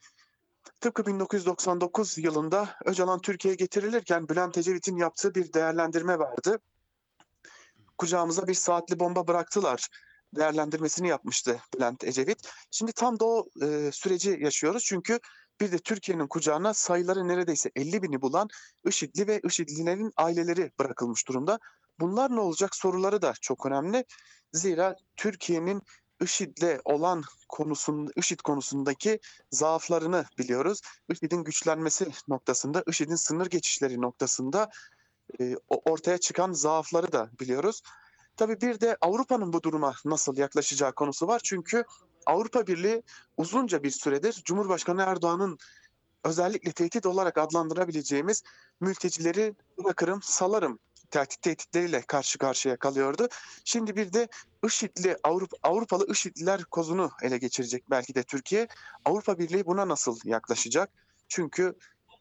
tıpkı 0.81 1.07
1999 1.07 2.19
yılında 2.19 2.77
Öcalan 2.85 3.21
Türkiye'ye 3.21 3.57
getirilirken 3.57 4.29
Bülent 4.29 4.59
Ecevit'in 4.59 4.97
yaptığı 4.97 5.35
bir 5.35 5.53
değerlendirme 5.53 6.19
vardı. 6.19 6.59
Kucağımıza 7.99 8.47
bir 8.47 8.55
saatli 8.55 9.01
bomba 9.01 9.27
bıraktılar 9.29 9.89
değerlendirmesini 10.37 11.09
yapmıştı 11.09 11.61
Bülent 11.77 12.05
Ecevit. 12.05 12.39
Şimdi 12.71 12.93
tam 12.93 13.21
da 13.21 13.25
o 13.25 13.47
e, 13.63 13.91
süreci 13.93 14.39
yaşıyoruz 14.41 14.85
çünkü 14.85 15.19
bir 15.61 15.73
de 15.73 15.79
Türkiye'nin 15.79 16.27
kucağına 16.27 16.75
sayıları 16.75 17.29
neredeyse 17.29 17.71
50 17.77 18.03
bini 18.03 18.23
bulan 18.23 18.49
IŞİD'li 18.87 19.27
ve 19.27 19.41
IŞİD'lilerin 19.45 20.13
aileleri 20.17 20.71
bırakılmış 20.79 21.29
durumda. 21.29 21.59
Bunlar 22.01 22.37
ne 22.37 22.41
olacak 22.41 22.77
soruları 22.77 23.23
da 23.23 23.35
çok 23.41 23.67
önemli. 23.67 24.05
Zira 24.53 24.97
Türkiye'nin 25.17 25.83
IŞİD'le 26.23 26.81
olan 26.85 27.23
konusunda, 27.49 28.11
IŞİD 28.17 28.41
konusundaki 28.41 29.21
zaaflarını 29.51 30.25
biliyoruz. 30.39 30.81
IŞİD'in 31.13 31.45
güçlenmesi 31.45 32.07
noktasında, 32.29 32.85
IŞİD'in 32.87 33.15
sınır 33.15 33.47
geçişleri 33.47 34.01
noktasında 34.01 34.71
e, 35.41 35.57
ortaya 35.69 36.19
çıkan 36.19 36.53
zaafları 36.53 37.13
da 37.13 37.31
biliyoruz. 37.41 37.83
Tabii 38.37 38.61
bir 38.61 38.81
de 38.81 38.97
Avrupa'nın 39.01 39.53
bu 39.53 39.63
duruma 39.63 39.95
nasıl 40.05 40.37
yaklaşacağı 40.37 40.93
konusu 40.93 41.27
var. 41.27 41.41
Çünkü 41.45 41.85
Avrupa 42.27 42.67
Birliği 42.67 43.03
uzunca 43.37 43.83
bir 43.83 43.91
süredir 43.91 44.43
Cumhurbaşkanı 44.45 45.03
Erdoğan'ın 45.03 45.59
özellikle 46.25 46.73
tehdit 46.73 47.07
olarak 47.07 47.39
adlandırabileceğimiz 47.39 48.43
mültecileri 48.81 49.55
bırakırım, 49.79 50.23
salarım 50.23 50.79
tehdit 51.11 51.43
tehditleriyle 51.43 52.03
karşı 52.03 52.39
karşıya 52.39 52.77
kalıyordu. 52.77 53.29
Şimdi 53.65 53.97
bir 53.97 54.13
de 54.13 54.29
IŞİD'li 54.67 55.17
Avrupa, 55.23 55.57
Avrupalı 55.63 56.07
IŞİD'liler 56.13 56.65
kozunu 56.65 57.11
ele 57.23 57.39
geçirecek 57.39 57.91
belki 57.91 58.15
de 58.15 58.23
Türkiye. 58.23 58.69
Avrupa 59.05 59.39
Birliği 59.39 59.67
buna 59.67 59.89
nasıl 59.89 60.19
yaklaşacak? 60.25 60.91
Çünkü 61.29 61.75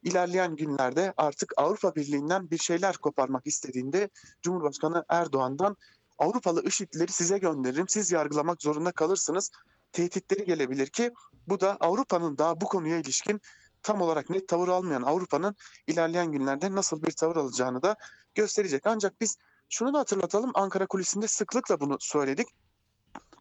ilerleyen 0.03 0.55
günlerde 0.55 1.13
artık 1.17 1.53
Avrupa 1.57 1.95
Birliği'nden 1.95 2.51
bir 2.51 2.57
şeyler 2.57 2.97
koparmak 2.97 3.47
istediğinde 3.47 4.09
Cumhurbaşkanı 4.41 5.05
Erdoğan'dan 5.09 5.77
Avrupalı 6.21 6.63
IŞİD'lileri 6.63 7.11
size 7.11 7.37
gönderirim, 7.37 7.87
siz 7.87 8.11
yargılamak 8.11 8.61
zorunda 8.61 8.91
kalırsınız 8.91 9.51
tehditleri 9.91 10.45
gelebilir 10.45 10.87
ki 10.87 11.11
bu 11.47 11.59
da 11.59 11.77
Avrupa'nın 11.79 12.37
daha 12.37 12.61
bu 12.61 12.65
konuya 12.65 12.97
ilişkin 12.97 13.41
tam 13.83 14.01
olarak 14.01 14.29
net 14.29 14.47
tavır 14.47 14.67
almayan 14.67 15.01
Avrupa'nın 15.01 15.55
ilerleyen 15.87 16.31
günlerde 16.31 16.75
nasıl 16.75 17.03
bir 17.03 17.11
tavır 17.11 17.35
alacağını 17.35 17.81
da 17.81 17.95
gösterecek. 18.35 18.87
Ancak 18.87 19.21
biz 19.21 19.37
şunu 19.69 19.93
da 19.93 19.99
hatırlatalım 19.99 20.51
Ankara 20.53 20.87
kulisinde 20.87 21.27
sıklıkla 21.27 21.79
bunu 21.79 21.97
söyledik. 21.99 22.47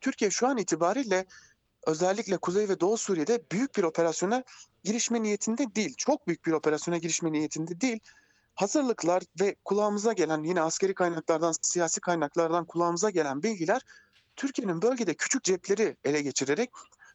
Türkiye 0.01 0.31
şu 0.31 0.47
an 0.49 0.59
itibariyle 0.59 1.27
özellikle 1.87 2.37
Kuzey 2.37 2.69
ve 2.69 2.81
Doğu 2.81 2.97
Suriye'de 2.97 3.43
büyük 3.53 3.77
bir 3.77 3.83
operasyona 3.83 4.45
girişme 4.85 5.23
niyetinde 5.23 5.75
değil. 5.75 5.95
Çok 5.97 6.27
büyük 6.27 6.47
bir 6.47 6.53
operasyona 6.53 6.99
girişme 6.99 7.33
niyetinde 7.33 7.81
değil. 7.81 8.01
Hazırlıklar 8.61 9.23
ve 9.40 9.57
kulağımıza 9.64 10.12
gelen 10.12 10.43
yine 10.43 10.61
askeri 10.61 10.95
kaynaklardan, 10.95 11.55
siyasi 11.62 12.00
kaynaklardan 12.00 12.64
kulağımıza 12.64 13.11
gelen 13.11 13.43
bilgiler 13.43 13.83
Türkiye'nin 14.37 14.83
bölgede 14.83 15.14
küçük 15.14 15.45
cepleri 15.45 15.97
ele 16.05 16.23
geçirerek 16.23 16.71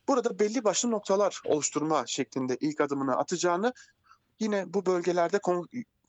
burada 0.07 0.39
belli 0.39 0.63
başlı 0.63 0.91
noktalar 0.91 1.41
oluşturma 1.45 2.03
şeklinde 2.07 2.57
ilk 2.61 2.81
adımını 2.81 3.17
atacağını 3.17 3.73
yine 4.39 4.73
bu 4.73 4.85
bölgelerde 4.85 5.39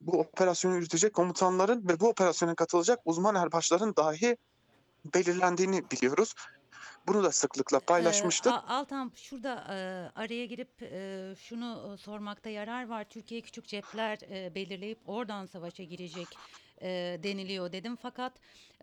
bu 0.00 0.20
operasyonu 0.20 0.74
yürütecek 0.74 1.14
komutanların 1.14 1.88
ve 1.88 2.00
bu 2.00 2.08
operasyona 2.08 2.54
katılacak 2.54 3.00
uzman 3.04 3.34
erbaşların 3.34 3.96
dahi 3.96 4.36
belirlendiğini 5.14 5.90
biliyoruz. 5.90 6.34
Bunu 7.08 7.24
da 7.24 7.32
sıklıkla 7.32 7.80
paylaşmıştık. 7.80 8.46
Ee, 8.52 8.56
A- 8.56 8.78
Altan 8.78 9.12
şurada 9.16 9.54
e, 9.68 9.76
araya 10.20 10.46
girip 10.46 10.82
e, 10.82 11.34
şunu 11.38 11.94
e, 11.94 11.96
sormakta 11.96 12.50
yarar 12.50 12.88
var. 12.88 13.04
Türkiye 13.04 13.40
küçük 13.40 13.66
cepler 13.68 14.18
e, 14.30 14.54
belirleyip 14.54 14.98
oradan 15.06 15.46
savaşa 15.46 15.82
girecek 15.82 16.26
e, 16.82 17.20
deniliyor 17.22 17.72
dedim. 17.72 17.96
Fakat 17.96 18.32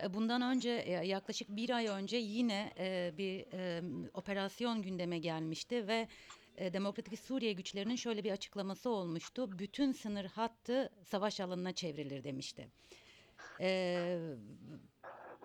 e, 0.02 0.14
bundan 0.14 0.42
önce 0.42 0.70
e, 0.70 0.90
yaklaşık 0.92 1.48
bir 1.48 1.70
ay 1.70 1.86
önce 1.86 2.16
yine 2.16 2.72
e, 2.78 3.14
bir 3.18 3.46
e, 3.52 3.82
operasyon 4.14 4.82
gündeme 4.82 5.18
gelmişti 5.18 5.88
ve 5.88 6.08
e, 6.56 6.72
Demokratik 6.72 7.18
Suriye 7.18 7.52
güçlerinin 7.52 7.96
şöyle 7.96 8.24
bir 8.24 8.30
açıklaması 8.32 8.90
olmuştu. 8.90 9.58
Bütün 9.58 9.92
sınır 9.92 10.24
hattı 10.24 10.90
savaş 11.10 11.40
alanına 11.40 11.72
çevrilir 11.72 12.24
demişti. 12.24 12.68
E, 13.60 14.18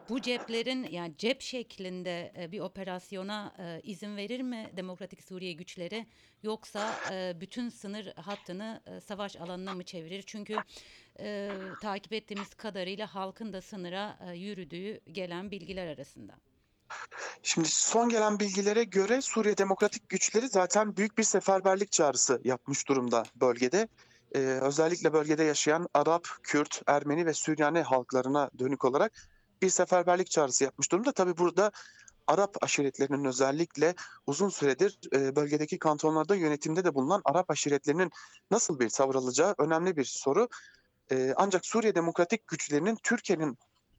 bu 0.09 0.21
ceplerin 0.21 0.83
yani 0.91 1.13
cep 1.17 1.41
şeklinde 1.41 2.33
e, 2.37 2.51
bir 2.51 2.59
operasyona 2.59 3.53
e, 3.59 3.81
izin 3.83 4.17
verir 4.17 4.41
mi 4.41 4.71
Demokratik 4.77 5.23
Suriye 5.23 5.53
güçleri 5.53 6.05
yoksa 6.43 6.95
e, 7.11 7.37
bütün 7.41 7.69
sınır 7.69 8.13
hattını 8.15 8.81
savaş 9.05 9.35
alanına 9.35 9.73
mı 9.73 9.83
çevirir? 9.83 10.23
Çünkü 10.25 10.55
takip 11.81 12.13
ettiğimiz 12.13 12.53
kadarıyla 12.53 13.15
halkın 13.15 13.53
da 13.53 13.61
sınıra 13.61 14.33
yürüdüğü 14.33 14.99
gelen 15.11 15.51
bilgiler 15.51 15.87
arasında. 15.87 16.33
Şimdi 17.43 17.67
son 17.67 18.09
gelen 18.09 18.39
bilgilere 18.39 18.83
göre 18.83 19.21
Suriye 19.21 19.57
Demokratik 19.57 20.09
Güçleri 20.09 20.47
zaten 20.47 20.97
büyük 20.97 21.17
bir 21.17 21.23
seferberlik 21.23 21.91
çağrısı 21.91 22.41
yapmış 22.43 22.87
durumda 22.87 23.23
bölgede. 23.35 23.87
Ee, 24.35 24.39
özellikle 24.39 25.13
bölgede 25.13 25.43
yaşayan 25.43 25.87
Arap, 25.93 26.27
Kürt, 26.43 26.81
Ermeni 26.87 27.25
ve 27.25 27.33
Süryani 27.33 27.81
halklarına 27.81 28.49
dönük 28.59 28.85
olarak 28.85 29.29
bir 29.61 29.69
seferberlik 29.69 30.31
çağrısı 30.31 30.63
yapmış 30.63 30.91
durumda. 30.91 31.11
Tabii 31.11 31.37
burada 31.37 31.71
Arap 32.27 32.63
aşiretlerinin 32.63 33.25
özellikle 33.25 33.95
uzun 34.27 34.49
süredir 34.49 34.99
e, 35.13 35.35
bölgedeki 35.35 35.79
kantonlarda 35.79 36.35
yönetimde 36.35 36.83
de 36.83 36.95
bulunan 36.95 37.21
Arap 37.25 37.51
aşiretlerinin 37.51 38.11
nasıl 38.51 38.79
bir 38.79 38.89
tavır 38.89 39.15
alacağı 39.15 39.55
önemli 39.57 39.97
bir 39.97 40.05
soru. 40.05 40.47
E, 41.11 41.33
ancak 41.35 41.65
Suriye 41.65 41.95
Demokratik 41.95 42.47
Güçlerinin 42.47 42.97
Türkiye'nin 43.03 43.57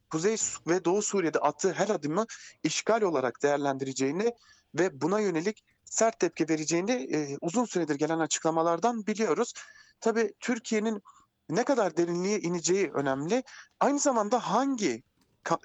Kuzey 0.09 0.37
ve 0.67 0.85
Doğu 0.85 1.01
Suriye'de 1.01 1.39
attığı 1.39 1.73
her 1.73 1.89
adımı 1.89 2.25
işgal 2.63 3.01
olarak 3.01 3.43
değerlendireceğini 3.43 4.33
ve 4.75 5.01
buna 5.01 5.19
yönelik 5.19 5.63
sert 5.85 6.19
tepki 6.19 6.49
vereceğini 6.49 6.91
e, 6.91 7.37
uzun 7.41 7.65
süredir 7.65 7.95
gelen 7.95 8.19
açıklamalardan 8.19 9.07
biliyoruz. 9.07 9.53
Tabii 9.99 10.33
Türkiye'nin 10.39 11.01
ne 11.49 11.63
kadar 11.63 11.97
derinliğe 11.97 12.39
ineceği 12.39 12.91
önemli. 12.91 13.43
Aynı 13.79 13.99
zamanda 13.99 14.39
hangi 14.39 15.03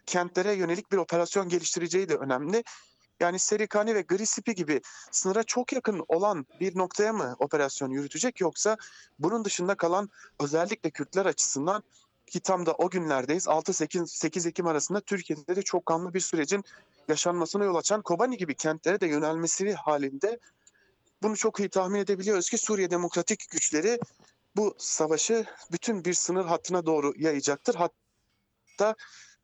kentlere 0.06 0.52
yönelik 0.52 0.92
bir 0.92 0.97
operasyon 0.97 1.49
geliştireceği 1.49 2.09
de 2.09 2.14
önemli. 2.14 2.64
Yani 3.21 3.38
Serikani 3.38 3.95
ve 3.95 4.02
Grisipi 4.02 4.54
gibi 4.54 4.80
sınıra 5.11 5.42
çok 5.42 5.73
yakın 5.73 6.04
olan 6.09 6.47
bir 6.61 6.78
noktaya 6.78 7.12
mı 7.12 7.37
operasyon 7.38 7.90
yürütecek 7.90 8.40
yoksa 8.40 8.76
bunun 9.18 9.45
dışında 9.45 9.75
kalan 9.75 10.11
özellikle 10.40 10.90
Kürtler 10.90 11.26
açısından 11.26 11.83
ki 12.26 12.40
tam 12.40 12.66
da 12.66 12.73
o 12.73 12.90
günlerdeyiz 12.90 13.47
6-8 13.47 14.49
Ekim 14.49 14.66
arasında 14.66 15.00
Türkiye'de 15.00 15.56
de 15.56 15.62
çok 15.62 15.87
kanlı 15.87 16.14
bir 16.14 16.21
sürecin 16.21 16.64
yaşanmasına 17.09 17.64
yol 17.64 17.75
açan 17.75 18.02
Kobani 18.02 18.37
gibi 18.37 18.54
kentlere 18.54 19.00
de 19.00 19.06
yönelmesi 19.06 19.75
halinde 19.75 20.38
bunu 21.23 21.37
çok 21.37 21.61
iyi 21.61 21.68
tahmin 21.68 22.00
edebiliyoruz 22.00 22.50
ki 22.50 22.59
Suriye 22.59 22.90
Demokratik 22.90 23.50
Güçleri 23.50 23.99
bu 24.56 24.75
savaşı 24.78 25.45
bütün 25.73 26.04
bir 26.04 26.14
sınır 26.14 26.45
hattına 26.45 26.87
doğru 26.87 27.12
yayacaktır. 27.16 27.75
Hatta 27.75 28.95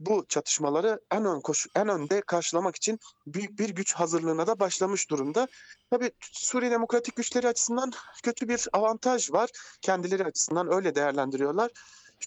bu 0.07 0.27
çatışmaları 0.29 1.01
en 1.11 1.25
ön 1.25 1.41
koşu, 1.41 1.71
en 1.75 1.89
önde 1.89 2.21
karşılamak 2.21 2.77
için 2.77 2.99
büyük 3.27 3.59
bir 3.59 3.69
güç 3.69 3.95
hazırlığına 3.95 4.47
da 4.47 4.61
başlamış 4.61 5.11
durumda. 5.11 5.49
Tabii 5.91 6.11
Suriye 6.33 6.71
Demokratik 6.71 7.17
Güçleri 7.17 7.49
açısından 7.49 7.93
kötü 8.23 8.49
bir 8.49 8.69
avantaj 8.73 9.33
var. 9.33 9.51
Kendileri 9.81 10.25
açısından 10.25 10.73
öyle 10.73 10.95
değerlendiriyorlar. 10.95 11.71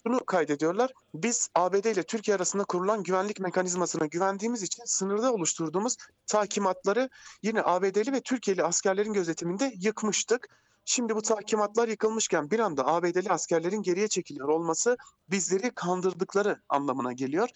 Şunu 0.02 0.24
kaydediyorlar. 0.24 0.92
Biz 1.14 1.48
ABD 1.54 1.84
ile 1.84 2.02
Türkiye 2.02 2.36
arasında 2.36 2.64
kurulan 2.64 3.02
güvenlik 3.02 3.40
mekanizmasına 3.40 4.06
güvendiğimiz 4.06 4.62
için 4.62 4.84
sınırda 4.84 5.32
oluşturduğumuz 5.32 5.96
takimatları 6.26 7.08
yine 7.42 7.62
ABD'li 7.64 8.12
ve 8.12 8.20
Türkiye'li 8.20 8.62
askerlerin 8.62 9.12
gözetiminde 9.12 9.72
yıkmıştık. 9.76 10.48
Şimdi 10.88 11.16
bu 11.16 11.22
takimatlar 11.22 11.88
yıkılmışken 11.88 12.50
bir 12.50 12.58
anda 12.58 12.86
ABD'li 12.86 13.30
askerlerin 13.30 13.82
geriye 13.82 14.08
çekiliyor 14.08 14.48
olması 14.48 14.96
bizleri 15.30 15.70
kandırdıkları 15.70 16.60
anlamına 16.68 17.12
geliyor. 17.12 17.48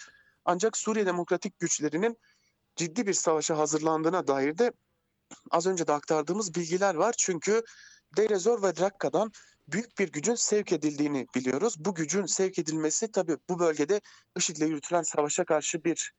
Ancak 0.45 0.77
Suriye 0.77 1.07
Demokratik 1.07 1.59
Güçlerinin 1.59 2.19
ciddi 2.77 3.07
bir 3.07 3.13
savaşa 3.13 3.59
hazırlandığına 3.59 4.27
dair 4.27 4.59
de 4.59 4.73
az 5.51 5.67
önce 5.67 5.87
de 5.87 5.93
aktardığımız 5.93 6.55
bilgiler 6.55 6.95
var. 6.95 7.15
Çünkü 7.19 7.63
Deir 8.17 8.31
ez-Zor 8.31 8.63
ve 8.63 8.73
Rakka'dan 8.81 9.33
büyük 9.69 9.99
bir 9.99 10.13
gücün 10.13 10.35
sevk 10.35 10.73
edildiğini 10.73 11.27
biliyoruz. 11.35 11.77
Bu 11.79 11.95
gücün 11.95 12.27
sevk 12.27 12.59
edilmesi 12.59 13.13
tabii 13.13 13.37
bu 13.49 13.59
bölgede 13.59 14.01
IŞİD'le 14.37 14.61
yürütülen 14.61 15.03
savaşa 15.03 15.45
karşı 15.45 15.85
bir 15.85 16.13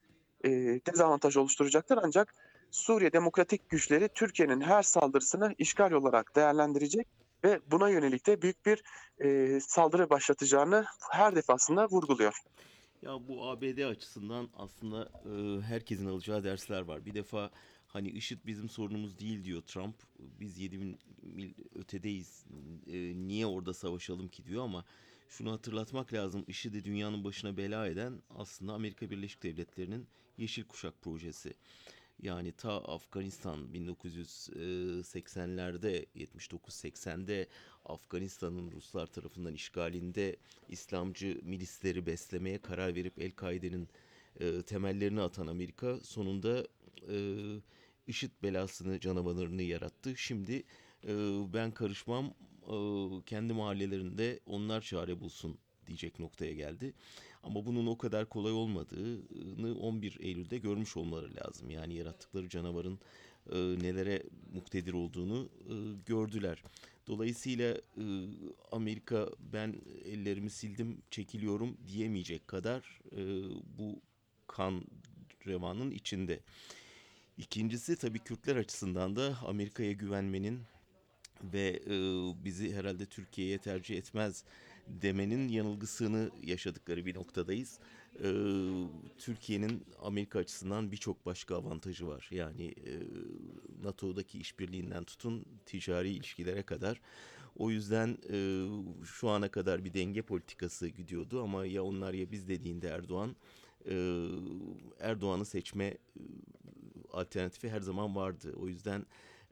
e, 0.44 0.50
dezavantaj 0.52 1.38
oluşturacaktır. 1.38 2.00
Ancak 2.04 2.36
Suriye 2.72 3.14
Demokratik 3.14 3.70
Güçleri 3.70 4.10
Türkiye'nin 4.10 4.62
her 4.62 4.84
saldırısını 4.84 5.56
işgal 5.58 5.92
olarak 5.92 6.36
değerlendirecek 6.36 7.08
ve 7.44 7.60
buna 7.72 7.90
yönelik 7.90 8.28
de 8.28 8.42
büyük 8.42 8.66
bir 8.66 8.84
e, 9.20 9.60
saldırı 9.60 10.10
başlatacağını 10.10 10.86
her 11.12 11.36
defasında 11.36 11.88
vurguluyor. 11.88 12.34
Ya 13.02 13.28
bu 13.28 13.50
ABD 13.50 13.78
açısından 13.78 14.50
aslında 14.58 15.10
e, 15.26 15.62
herkesin 15.62 16.06
alacağı 16.06 16.44
dersler 16.44 16.82
var. 16.82 17.06
Bir 17.06 17.14
defa 17.14 17.52
hani 17.88 18.10
IŞİD 18.10 18.40
bizim 18.46 18.70
sorunumuz 18.70 19.20
değil 19.20 19.44
diyor 19.44 19.62
Trump. 19.62 19.96
Biz 20.20 20.60
7000 20.60 21.00
mil 21.24 21.54
ötedeyiz. 21.76 22.46
E, 22.88 22.98
niye 23.28 23.46
orada 23.46 23.74
savaşalım 23.74 24.28
ki 24.28 24.46
diyor 24.46 24.64
ama 24.64 24.86
şunu 25.30 25.52
hatırlatmak 25.52 26.14
lazım. 26.14 26.44
IŞİD'i 26.48 26.84
dünyanın 26.86 27.24
başına 27.24 27.58
bela 27.58 27.88
eden 27.88 28.22
aslında 28.30 28.74
Amerika 28.74 29.10
Birleşik 29.10 29.44
Devletleri'nin 29.44 30.08
Yeşil 30.38 30.64
Kuşak 30.64 31.02
projesi. 31.02 31.54
Yani 32.22 32.52
ta 32.52 32.78
Afganistan 32.78 33.60
1980'lerde 33.74 36.06
79-80'de 36.16 37.48
Afganistan'ın 37.86 38.72
Ruslar 38.72 39.08
tarafından 39.08 39.54
işgalinde 39.54 40.36
İslamcı 40.70 41.40
milisleri 41.44 42.06
beslemeye 42.06 42.58
karar 42.58 42.96
verip 42.96 43.22
El-Kaide'nin 43.22 43.88
e, 44.40 44.62
temellerini 44.62 45.22
atan 45.22 45.48
Amerika 45.48 46.00
sonunda 46.00 46.68
e, 47.10 47.16
IŞİD 48.08 48.32
belasını 48.44 49.00
canavarlarını 49.00 49.64
yarattı. 49.64 50.18
Şimdi 50.18 50.64
e, 51.08 51.14
ben 51.54 51.72
karışmam 51.72 52.34
e, 52.68 52.76
kendi 53.26 53.54
mahallelerinde 53.54 54.40
onlar 54.46 54.82
çare 54.82 55.20
bulsun 55.20 55.58
diyecek 55.88 56.20
noktaya 56.20 56.54
geldi. 56.54 56.94
Ama 57.44 57.66
bunun 57.66 57.88
o 57.88 57.98
kadar 57.98 58.30
kolay 58.30 58.52
olmadığını 58.52 59.80
11 59.80 60.18
Eylül'de 60.20 60.58
görmüş 60.58 60.98
olmaları 60.98 61.36
lazım. 61.36 61.70
Yani 61.70 61.94
yarattıkları 61.94 62.50
canavarın 62.50 63.00
e, 63.52 63.58
nelere 63.58 64.24
muktedir 64.54 64.94
olduğunu 64.94 65.50
e, 65.60 65.74
gördüler. 66.06 66.64
Dolayısıyla 67.08 67.74
e, 67.74 68.04
Amerika 68.72 69.30
ben 69.54 69.76
ellerimi 70.06 70.50
sildim 70.50 71.02
çekiliyorum 71.12 71.78
diyemeyecek 71.88 72.48
kadar 72.48 73.00
e, 73.12 73.22
bu 73.78 74.02
kan 74.48 74.84
revanın 75.48 75.92
içinde. 75.92 76.40
İkincisi 77.38 77.96
tabii 77.96 78.20
Kürtler 78.20 78.56
açısından 78.56 79.16
da 79.16 79.38
Amerika'ya 79.46 79.92
güvenmenin 79.92 80.62
ve 81.44 81.80
e, 81.86 81.96
bizi 82.46 82.76
herhalde 82.76 83.06
Türkiye'ye 83.06 83.58
tercih 83.58 83.98
etmez 83.98 84.44
demenin 85.02 85.48
yanılgısını 85.48 86.32
yaşadıkları 86.44 87.06
bir 87.06 87.16
noktadayız. 87.16 87.80
E, 88.24 88.30
Türkiye'nin 89.18 89.84
Amerika 90.02 90.40
açısından 90.40 90.92
birçok 90.92 91.26
başka 91.26 91.56
avantajı 91.56 92.08
var. 92.08 92.28
Yani 92.32 92.66
e, 92.66 92.94
NATO'daki 93.84 94.40
işbirliğinden 94.40 95.04
tutun 95.04 95.46
ticari 95.66 96.10
ilişkilere 96.10 96.64
kadar. 96.64 97.02
O 97.56 97.70
yüzden 97.72 98.18
e, 98.30 98.66
şu 99.06 99.30
ana 99.30 99.52
kadar 99.52 99.86
bir 99.86 99.94
denge 99.94 100.22
politikası 100.22 100.88
gidiyordu 100.88 101.44
ama 101.44 101.66
ya 101.66 101.84
onlar 101.84 102.14
ya 102.14 102.32
biz 102.32 102.48
dediğinde 102.48 102.88
Erdoğan 102.88 103.36
e, 103.86 104.28
Erdoğan'ı 105.00 105.46
seçme 105.46 105.86
e, 105.86 105.98
alternatifi 107.14 107.70
her 107.70 107.82
zaman 107.82 108.16
vardı. 108.16 108.56
O 108.62 108.68
yüzden 108.68 109.06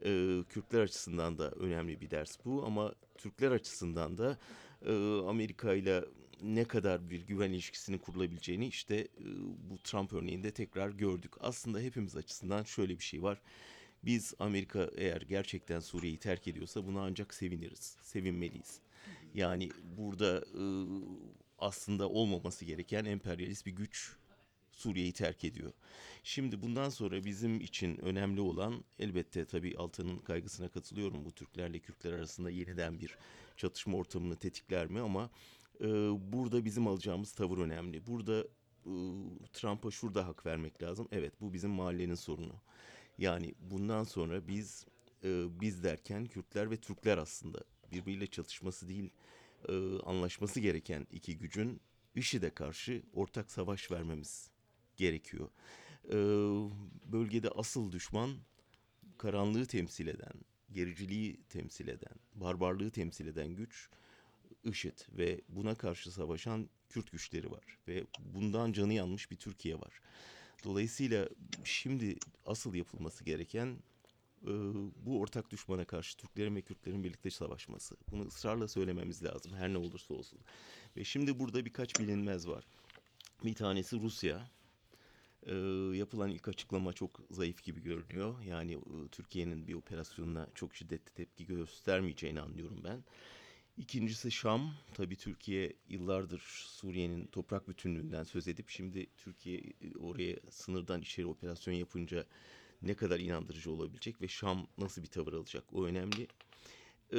e, 0.05 0.43
Kürtler 0.50 0.81
açısından 0.81 1.38
da 1.38 1.51
önemli 1.51 2.01
bir 2.01 2.10
ders 2.10 2.38
bu 2.46 2.65
ama 2.65 2.93
Türkler 3.17 3.51
açısından 3.51 4.17
da 4.17 4.38
Amerika 5.29 5.74
ile 5.74 6.05
ne 6.41 6.65
kadar 6.65 7.09
bir 7.09 7.21
güven 7.21 7.51
ilişkisini 7.51 7.98
kurulabileceğini 7.98 8.67
işte 8.67 8.95
e, 8.95 9.25
bu 9.69 9.77
Trump 9.83 10.13
örneğinde 10.13 10.51
tekrar 10.51 10.89
gördük. 10.89 11.33
Aslında 11.39 11.79
hepimiz 11.79 12.15
açısından 12.15 12.63
şöyle 12.63 13.00
bir 13.00 13.03
şey 13.03 13.24
var. 13.24 13.41
Biz 14.03 14.33
Amerika 14.39 14.89
eğer 14.98 15.21
gerçekten 15.21 15.79
Suriye'yi 15.79 16.17
terk 16.17 16.48
ediyorsa 16.48 16.88
buna 16.88 17.01
ancak 17.01 17.33
seviniriz, 17.33 17.98
sevinmeliyiz. 18.01 18.79
Yani 19.33 19.69
burada 19.98 20.37
e, 20.37 20.63
aslında 21.59 22.09
olmaması 22.09 22.65
gereken 22.65 23.05
emperyalist 23.05 23.65
bir 23.65 23.72
güç 23.72 24.15
Suriye'yi 24.72 25.13
terk 25.13 25.44
ediyor. 25.44 25.72
Şimdi 26.24 26.61
bundan 26.61 26.89
sonra 26.89 27.25
bizim 27.25 27.61
için 27.61 27.98
önemli 27.98 28.42
olan 28.42 28.83
elbette 29.00 29.46
tabii 29.46 29.77
Altan'ın 29.77 30.18
kaygısına 30.18 30.70
katılıyorum. 30.70 31.25
Bu 31.25 31.31
Türklerle 31.31 31.79
Kürtler 31.79 32.13
arasında 32.13 32.50
yeniden 32.50 33.00
bir 33.00 33.18
çatışma 33.59 33.98
ortamını 33.98 34.35
tetikler 34.35 34.87
mi 34.87 35.00
ama 35.00 35.29
e, 35.81 35.87
burada 36.33 36.65
bizim 36.65 36.87
alacağımız 36.87 37.31
tavır 37.31 37.57
önemli. 37.57 38.07
Burada 38.07 38.39
e, 38.85 38.91
Trump'a 39.53 39.91
şurada 39.91 40.27
hak 40.27 40.45
vermek 40.45 40.83
lazım. 40.83 41.07
Evet 41.11 41.33
bu 41.41 41.53
bizim 41.53 41.72
mahallenin 41.72 42.15
sorunu. 42.15 42.55
Yani 43.17 43.55
bundan 43.59 44.03
sonra 44.03 44.48
biz 44.48 44.85
e, 45.24 45.45
biz 45.61 45.83
derken 45.83 46.25
Kürtler 46.25 46.72
ve 46.72 46.77
Türkler 46.77 47.17
aslında 47.17 47.59
birbiriyle 47.91 48.27
çatışması 48.27 48.87
değil 48.87 49.09
e, 49.69 49.74
anlaşması 50.05 50.59
gereken 50.59 51.07
iki 51.11 51.37
gücün 51.37 51.81
IŞİD'e 52.15 52.50
karşı 52.50 53.03
ortak 53.13 53.51
savaş 53.51 53.91
vermemiz 53.91 54.50
gerekiyor. 54.98 55.50
Ee, 56.07 56.15
bölgede 57.11 57.50
asıl 57.50 57.91
düşman 57.91 58.31
karanlığı 59.17 59.65
temsil 59.65 60.07
eden, 60.07 60.33
gericiliği 60.74 61.40
temsil 61.50 61.88
eden, 61.88 62.16
barbarlığı 62.36 62.92
temsil 62.92 63.27
eden 63.27 63.55
güç 63.55 63.90
IŞİD 64.64 65.00
ve 65.18 65.42
buna 65.50 65.75
karşı 65.75 66.12
savaşan 66.12 66.70
Kürt 66.90 67.12
güçleri 67.12 67.51
var 67.51 67.77
ve 67.88 68.05
bundan 68.20 68.72
canı 68.72 68.94
yanmış 68.94 69.32
bir 69.32 69.36
Türkiye 69.36 69.75
var. 69.75 70.01
Dolayısıyla 70.64 71.29
şimdi 71.64 72.18
asıl 72.46 72.74
yapılması 72.74 73.24
gereken 73.24 73.77
e, 74.44 74.51
bu 75.05 75.20
ortak 75.20 75.51
düşmana 75.51 75.86
karşı 75.86 76.18
Türklerin 76.18 76.55
ve 76.55 76.62
Kürtlerin 76.62 77.03
birlikte 77.03 77.29
savaşması. 77.29 77.96
Bunu 78.12 78.27
ısrarla 78.27 78.68
söylememiz 78.68 79.24
lazım 79.24 79.53
her 79.53 79.74
ne 79.74 79.77
olursa 79.77 80.14
olsun. 80.14 80.40
Ve 80.98 81.03
şimdi 81.03 81.40
burada 81.40 81.66
birkaç 81.66 82.00
bilinmez 82.00 82.48
var. 82.48 82.64
Bir 83.44 83.55
tanesi 83.55 84.00
Rusya. 84.00 84.50
Ee, 85.46 85.56
yapılan 85.98 86.30
ilk 86.30 86.48
açıklama 86.48 86.94
çok 86.94 87.22
zayıf 87.32 87.64
gibi 87.64 87.84
görünüyor. 87.84 88.42
Yani 88.42 88.74
e, 88.74 89.08
Türkiye'nin 89.12 89.68
bir 89.68 89.74
operasyonuna 89.74 90.48
çok 90.56 90.75
şiddetli 90.75 91.14
tepki 91.14 91.46
göstermeyeceğini 91.46 92.42
anlıyorum 92.42 92.82
ben. 92.84 93.04
İkincisi 93.78 94.32
Şam. 94.32 94.74
Tabii 94.94 95.16
Türkiye 95.16 95.74
yıllardır 95.90 96.40
Suriye'nin 96.68 97.25
toprak 97.25 97.68
bütünlüğünden 97.68 98.24
söz 98.24 98.48
edip 98.48 98.70
şimdi 98.70 99.08
Türkiye 99.18 99.58
e, 99.58 99.98
oraya 100.00 100.36
sınırdan 100.50 101.02
içeri 101.02 101.28
operasyon 101.28 101.74
yapınca 101.74 102.25
ne 102.82 102.94
kadar 102.94 103.20
inandırıcı 103.20 103.72
olabilecek 103.72 104.22
ve 104.22 104.28
Şam 104.28 104.68
nasıl 104.78 105.02
bir 105.04 105.08
tavır 105.08 105.34
alacak 105.34 105.64
o 105.74 105.86
önemli. 105.86 106.28
Ee, 107.14 107.18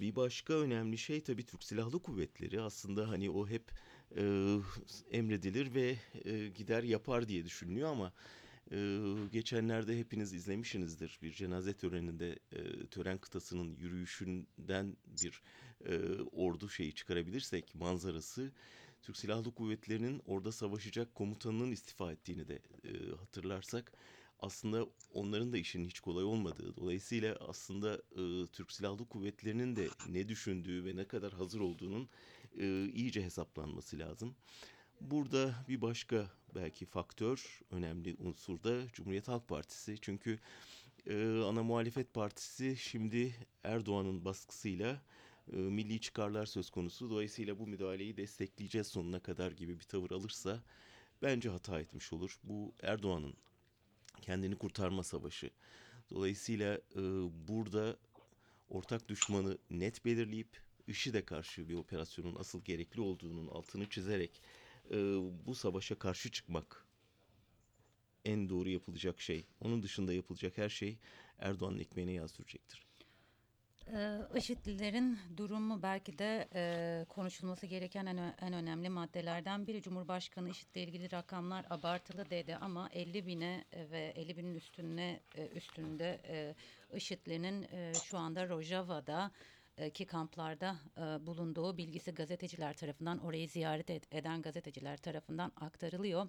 bir 0.00 0.16
başka 0.16 0.54
önemli 0.54 0.98
şey 0.98 1.20
tabii 1.20 1.46
Türk 1.46 1.64
Silahlı 1.64 2.02
Kuvvetleri 2.02 2.60
aslında 2.60 3.08
hani 3.08 3.30
o 3.30 3.48
hep 3.48 3.72
e, 4.16 4.56
emredilir 5.10 5.74
ve 5.74 5.96
e, 6.24 6.48
gider 6.48 6.82
yapar 6.82 7.28
diye 7.28 7.44
düşünülüyor 7.44 7.88
ama 7.88 8.12
e, 8.72 8.98
geçenlerde 9.32 9.98
hepiniz 9.98 10.32
izlemişsinizdir. 10.32 11.18
Bir 11.22 11.32
cenaze 11.32 11.74
töreninde 11.74 12.38
e, 12.52 12.86
tören 12.86 13.18
kıtasının 13.18 13.76
yürüyüşünden 13.76 14.96
bir 15.22 15.42
e, 15.86 15.98
ordu 16.32 16.68
şeyi 16.68 16.94
çıkarabilirsek 16.94 17.74
manzarası 17.74 18.52
Türk 19.02 19.16
Silahlı 19.16 19.54
Kuvvetleri'nin 19.54 20.22
orada 20.26 20.52
savaşacak 20.52 21.14
komutanının 21.14 21.70
istifa 21.70 22.12
ettiğini 22.12 22.48
de 22.48 22.58
e, 22.84 23.16
hatırlarsak 23.16 23.92
aslında 24.40 24.86
onların 25.12 25.52
da 25.52 25.58
işinin 25.58 25.88
hiç 25.88 26.00
kolay 26.00 26.24
olmadığı 26.24 26.76
dolayısıyla 26.76 27.36
aslında 27.48 27.94
e, 27.94 28.46
Türk 28.52 28.72
Silahlı 28.72 29.08
Kuvvetleri'nin 29.08 29.76
de 29.76 29.88
ne 30.08 30.28
düşündüğü 30.28 30.84
ve 30.84 30.96
ne 30.96 31.04
kadar 31.04 31.32
hazır 31.32 31.60
olduğunun 31.60 32.08
e, 32.58 32.88
iyice 32.88 33.24
hesaplanması 33.24 33.98
lazım. 33.98 34.34
Burada 35.00 35.54
bir 35.68 35.82
başka 35.82 36.30
belki 36.54 36.86
faktör, 36.86 37.60
önemli 37.70 38.16
unsur 38.18 38.62
da 38.62 38.88
Cumhuriyet 38.92 39.28
Halk 39.28 39.48
Partisi. 39.48 39.98
Çünkü 40.00 40.38
e, 41.06 41.42
ana 41.44 41.62
muhalefet 41.62 42.14
partisi 42.14 42.76
şimdi 42.76 43.34
Erdoğan'ın 43.64 44.24
baskısıyla 44.24 45.02
e, 45.52 45.56
milli 45.56 46.00
çıkarlar 46.00 46.46
söz 46.46 46.70
konusu. 46.70 47.10
Dolayısıyla 47.10 47.58
bu 47.58 47.66
müdahaleyi 47.66 48.16
destekleyeceğiz 48.16 48.86
sonuna 48.86 49.20
kadar 49.20 49.52
gibi 49.52 49.78
bir 49.78 49.84
tavır 49.84 50.10
alırsa 50.10 50.62
bence 51.22 51.48
hata 51.48 51.80
etmiş 51.80 52.12
olur. 52.12 52.38
Bu 52.44 52.74
Erdoğan'ın 52.82 53.34
kendini 54.20 54.56
kurtarma 54.56 55.02
savaşı. 55.02 55.50
Dolayısıyla 56.10 56.74
e, 56.74 57.00
burada 57.48 57.96
ortak 58.68 59.08
düşmanı 59.08 59.58
net 59.70 60.04
belirleyip 60.04 60.67
IŞİD'e 60.88 61.24
karşı 61.24 61.68
bir 61.68 61.74
operasyonun 61.74 62.36
asıl 62.38 62.64
gerekli 62.64 63.00
olduğunun 63.00 63.48
altını 63.48 63.88
çizerek 63.88 64.42
e, 64.90 64.96
bu 65.46 65.54
savaşa 65.54 65.94
karşı 65.94 66.30
çıkmak 66.30 66.86
en 68.24 68.48
doğru 68.48 68.68
yapılacak 68.68 69.20
şey. 69.20 69.46
Onun 69.60 69.82
dışında 69.82 70.12
yapılacak 70.12 70.58
her 70.58 70.68
şey 70.68 70.98
Erdoğan'ın 71.38 71.78
ekmeğine 71.78 72.12
yağ 72.12 72.28
sürecektir. 72.28 72.88
Ee, 73.92 74.18
IŞİD'lilerin 74.36 75.18
durumu 75.36 75.82
belki 75.82 76.18
de 76.18 76.48
e, 76.54 77.04
konuşulması 77.08 77.66
gereken 77.66 78.06
en, 78.06 78.16
en 78.40 78.52
önemli 78.52 78.88
maddelerden 78.88 79.66
biri. 79.66 79.82
Cumhurbaşkanı 79.82 80.48
IŞİD'le 80.48 80.76
ilgili 80.76 81.12
rakamlar 81.12 81.66
abartılı 81.70 82.30
dedi 82.30 82.56
ama 82.56 82.88
50 82.92 83.26
bine 83.26 83.64
e, 83.72 83.90
ve 83.90 84.12
50 84.16 84.36
binin 84.36 84.54
üstüne 84.54 85.20
e, 85.34 85.48
üstünde 85.48 86.20
e, 86.28 86.54
IŞİD'linin 86.96 87.62
e, 87.62 87.92
şu 88.04 88.18
anda 88.18 88.48
Rojava'da 88.48 89.30
e, 89.34 89.57
ki 89.94 90.04
kamplarda 90.06 90.76
e, 90.96 91.26
bulunduğu 91.26 91.76
bilgisi 91.76 92.10
gazeteciler 92.10 92.76
tarafından 92.76 93.18
orayı 93.18 93.48
ziyaret 93.48 93.90
ed- 93.90 94.18
eden 94.18 94.42
gazeteciler 94.42 94.96
tarafından 94.96 95.52
aktarılıyor. 95.56 96.28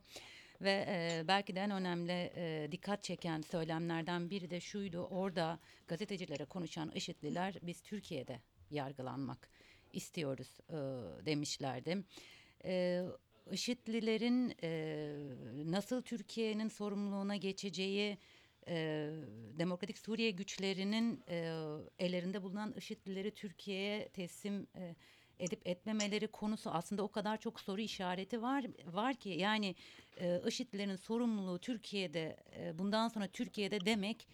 Ve 0.62 0.86
e, 0.88 1.24
belki 1.28 1.56
de 1.56 1.60
en 1.60 1.72
önemli 1.72 2.32
e, 2.36 2.68
dikkat 2.72 3.04
çeken 3.04 3.42
söylemlerden 3.42 4.30
biri 4.30 4.50
de 4.50 4.60
şuydu. 4.60 5.00
Orada 5.00 5.60
gazetecilere 5.88 6.46
konuşan 6.46 6.92
IŞİD'liler 6.92 7.56
biz 7.62 7.82
Türkiye'de 7.82 8.40
yargılanmak 8.72 9.50
istiyoruz 9.94 10.58
demişlerdi. 11.26 12.04
E, 12.66 13.04
IŞİD'lilerin 13.52 14.54
nasıl 15.72 16.02
Türkiye'nin 16.02 16.68
sorumluluğuna 16.68 17.36
geçeceği 17.36 18.18
e, 18.70 19.10
Demokratik 19.60 19.98
Suriye 19.98 20.32
güçlerinin 20.32 21.24
e, 21.28 21.36
ellerinde 22.00 22.44
bulunan 22.44 22.74
IŞİD'lileri 22.78 23.32
Türkiye'ye 23.32 24.10
teslim 24.10 24.68
e, 24.76 24.96
edip 25.40 25.68
etmemeleri 25.68 26.28
konusu 26.28 26.70
aslında 26.70 27.04
o 27.04 27.12
kadar 27.12 27.40
çok 27.40 27.60
soru 27.60 27.82
işareti 27.82 28.42
var 28.42 28.66
var 28.86 29.16
ki 29.16 29.30
yani 29.30 29.76
e, 30.18 30.42
IŞİD'lerin 30.48 30.96
sorumluluğu 30.96 31.60
Türkiye'de 31.60 32.38
bundan 32.74 33.08
sonra 33.08 33.28
Türkiye'de 33.28 33.86
demek 33.86 34.28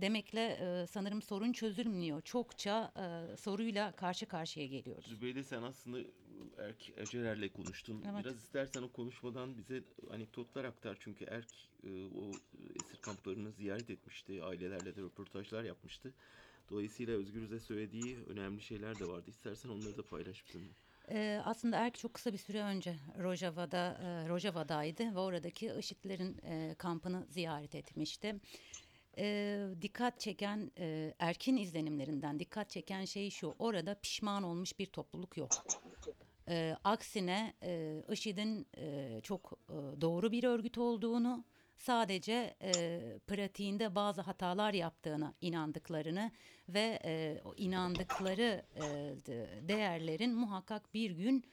demekle 0.00 0.86
sanırım 0.90 1.22
sorun 1.22 1.52
çözülmüyor. 1.52 2.22
Çokça 2.22 2.92
soruyla 3.38 3.92
karşı 3.92 4.26
karşıya 4.26 4.66
geliyoruz. 4.66 5.06
Zübeyde 5.06 5.44
sen 5.44 5.62
aslında 5.62 5.98
Erk 6.58 6.98
Ercerer'le 6.98 7.52
konuştun. 7.52 8.04
Evet. 8.12 8.24
Biraz 8.24 8.36
istersen 8.36 8.82
o 8.82 8.92
konuşmadan 8.92 9.58
bize 9.58 9.82
anekdotlar 10.10 10.64
aktar. 10.64 10.96
Çünkü 11.00 11.24
Erk 11.24 11.48
e, 11.84 12.04
o 12.04 12.40
esir 12.80 12.98
kamplarını 13.00 13.52
ziyaret 13.52 13.90
etmişti. 13.90 14.42
Ailelerle 14.42 14.96
de 14.96 15.00
röportajlar 15.02 15.64
yapmıştı. 15.64 16.14
Dolayısıyla 16.70 17.14
Özgürüz'e 17.14 17.60
söylediği 17.60 18.18
önemli 18.26 18.60
şeyler 18.60 18.98
de 18.98 19.08
vardı. 19.08 19.30
İstersen 19.30 19.68
onları 19.68 19.96
da 19.96 20.02
paylaş 20.02 20.48
bizimle. 20.48 20.72
Ee, 21.10 21.40
aslında 21.44 21.76
Erk 21.76 21.98
çok 21.98 22.14
kısa 22.14 22.32
bir 22.32 22.38
süre 22.38 22.62
önce 22.62 22.96
Rojava'da 23.18 24.00
e, 24.02 24.28
Rojava'daydı 24.28 25.14
ve 25.14 25.18
oradaki 25.18 25.72
IŞİD'lerin 25.78 26.38
e, 26.44 26.74
kampını 26.78 27.26
ziyaret 27.30 27.74
etmişti. 27.74 28.40
Dikkat 29.82 30.20
çeken 30.20 30.70
e, 30.78 31.14
Erk'in 31.18 31.56
izlenimlerinden 31.56 32.38
dikkat 32.38 32.70
çeken 32.70 33.04
şey 33.04 33.30
şu 33.30 33.54
orada 33.58 33.94
pişman 33.94 34.42
olmuş 34.42 34.78
bir 34.78 34.86
topluluk 34.86 35.36
yok. 35.36 35.64
Ee, 36.50 36.76
aksine 36.84 37.54
e, 37.62 38.02
IŞİD'in 38.12 38.66
e, 38.76 39.20
çok 39.22 39.58
e, 39.68 40.00
doğru 40.00 40.32
bir 40.32 40.44
örgüt 40.44 40.78
olduğunu 40.78 41.44
sadece 41.76 42.54
e, 42.62 43.00
pratiğinde 43.26 43.94
bazı 43.94 44.20
hatalar 44.20 44.74
yaptığına 44.74 45.34
inandıklarını 45.40 46.30
ve 46.68 46.98
e, 47.04 47.40
o 47.44 47.54
inandıkları 47.56 48.62
e, 48.76 48.80
de- 49.26 49.48
değerlerin 49.68 50.34
muhakkak 50.34 50.94
bir 50.94 51.10
gün 51.10 51.44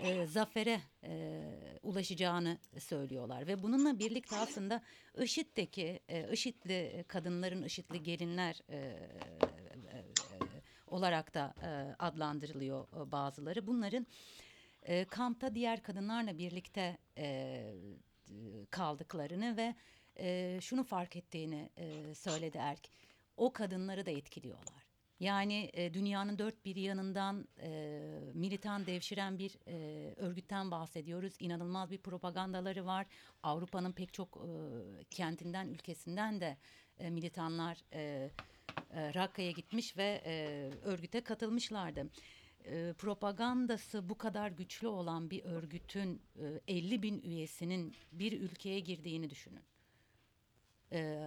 e, 0.00 0.26
zafere 0.26 0.80
e, 1.04 1.42
ulaşacağını 1.82 2.58
söylüyorlar 2.78 3.46
ve 3.46 3.62
bununla 3.62 3.98
birlikte 3.98 4.36
aslında 4.36 4.82
IŞİD'deki 5.22 6.00
e, 6.08 6.32
IŞİD'li 6.32 7.04
kadınların 7.08 7.62
IŞİD'li 7.62 8.02
gelinler 8.02 8.60
e, 8.68 8.76
e, 8.76 8.80
e, 9.92 10.04
olarak 10.86 11.34
da 11.34 11.54
e, 11.62 11.94
adlandırılıyor 11.98 12.86
e, 13.06 13.12
bazıları. 13.12 13.66
Bunların 13.66 14.06
e, 14.84 15.04
kampta 15.04 15.54
diğer 15.54 15.82
kadınlarla 15.82 16.38
birlikte 16.38 16.98
e, 17.18 17.60
kaldıklarını 18.70 19.56
ve 19.56 19.74
e, 20.18 20.58
şunu 20.60 20.84
fark 20.84 21.16
ettiğini 21.16 21.70
e, 21.76 22.14
söyledi 22.14 22.58
Erk. 22.58 22.88
O 23.36 23.52
kadınları 23.52 24.06
da 24.06 24.10
etkiliyorlar. 24.10 24.84
Yani 25.20 25.70
e, 25.72 25.94
dünyanın 25.94 26.38
dört 26.38 26.64
bir 26.64 26.76
yanından 26.76 27.48
e, 27.62 27.70
militan 28.34 28.86
devşiren 28.86 29.38
bir 29.38 29.58
e, 29.66 29.74
örgütten 30.16 30.70
bahsediyoruz. 30.70 31.34
İnanılmaz 31.40 31.90
bir 31.90 31.98
propagandaları 31.98 32.86
var. 32.86 33.06
Avrupa'nın 33.42 33.92
pek 33.92 34.12
çok 34.12 34.36
e, 34.36 34.48
kentinden, 35.10 35.68
ülkesinden 35.68 36.40
de 36.40 36.56
e, 36.98 37.10
militanlar 37.10 37.78
e, 37.92 38.30
e, 38.90 39.14
Rakka'ya 39.14 39.50
gitmiş 39.50 39.96
ve 39.96 40.22
e, 40.26 40.34
örgüte 40.82 41.20
katılmışlardı. 41.20 42.10
E, 42.64 42.92
propagandası 42.98 44.08
bu 44.08 44.18
kadar 44.18 44.50
güçlü 44.50 44.86
olan 44.86 45.30
bir 45.30 45.44
örgütün 45.44 46.22
e, 46.68 46.74
50 46.76 47.02
bin 47.02 47.22
üyesinin 47.22 47.94
bir 48.12 48.40
ülkeye 48.40 48.80
girdiğini 48.80 49.30
düşünün. 49.30 49.62
E, 50.92 51.26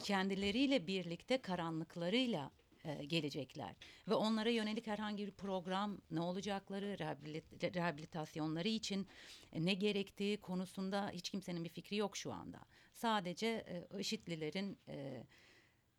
kendileriyle 0.00 0.86
birlikte 0.86 1.38
karanlıklarıyla 1.38 2.50
e, 2.84 3.04
gelecekler 3.04 3.76
ve 4.08 4.14
onlara 4.14 4.50
yönelik 4.50 4.86
herhangi 4.86 5.26
bir 5.26 5.32
program 5.32 5.98
ne 6.10 6.20
olacakları 6.20 6.86
rehabilit- 6.86 7.74
rehabilitasyonları 7.74 8.68
için 8.68 9.06
e, 9.52 9.64
ne 9.64 9.74
gerektiği 9.74 10.36
konusunda 10.36 11.10
hiç 11.10 11.30
kimsenin 11.30 11.64
bir 11.64 11.68
fikri 11.68 11.96
yok 11.96 12.16
şu 12.16 12.32
anda. 12.32 12.60
Sadece 12.92 13.46
e, 13.46 14.00
IŞİD'lilerin 14.00 14.78
e, 14.88 15.24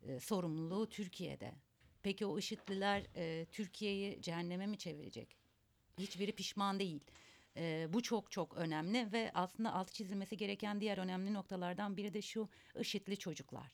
e, 0.02 0.20
sorumluluğu 0.20 0.88
Türkiye'de. 0.88 1.52
Peki 2.02 2.26
o 2.26 2.38
IŞİD'liler 2.38 3.06
e, 3.16 3.46
Türkiye'yi 3.52 4.22
cehenneme 4.22 4.66
mi 4.66 4.78
çevirecek? 4.78 5.36
Hiçbiri 5.98 6.32
pişman 6.32 6.80
değil. 6.80 7.00
E, 7.56 7.86
bu 7.92 8.02
çok 8.02 8.30
çok 8.30 8.56
önemli 8.56 9.12
ve 9.12 9.30
aslında 9.34 9.74
altı 9.74 9.92
çizilmesi 9.92 10.36
gereken 10.36 10.80
diğer 10.80 10.98
önemli 10.98 11.34
noktalardan 11.34 11.96
biri 11.96 12.14
de 12.14 12.22
şu 12.22 12.48
IŞİD'li 12.80 13.18
çocuklar. 13.18 13.70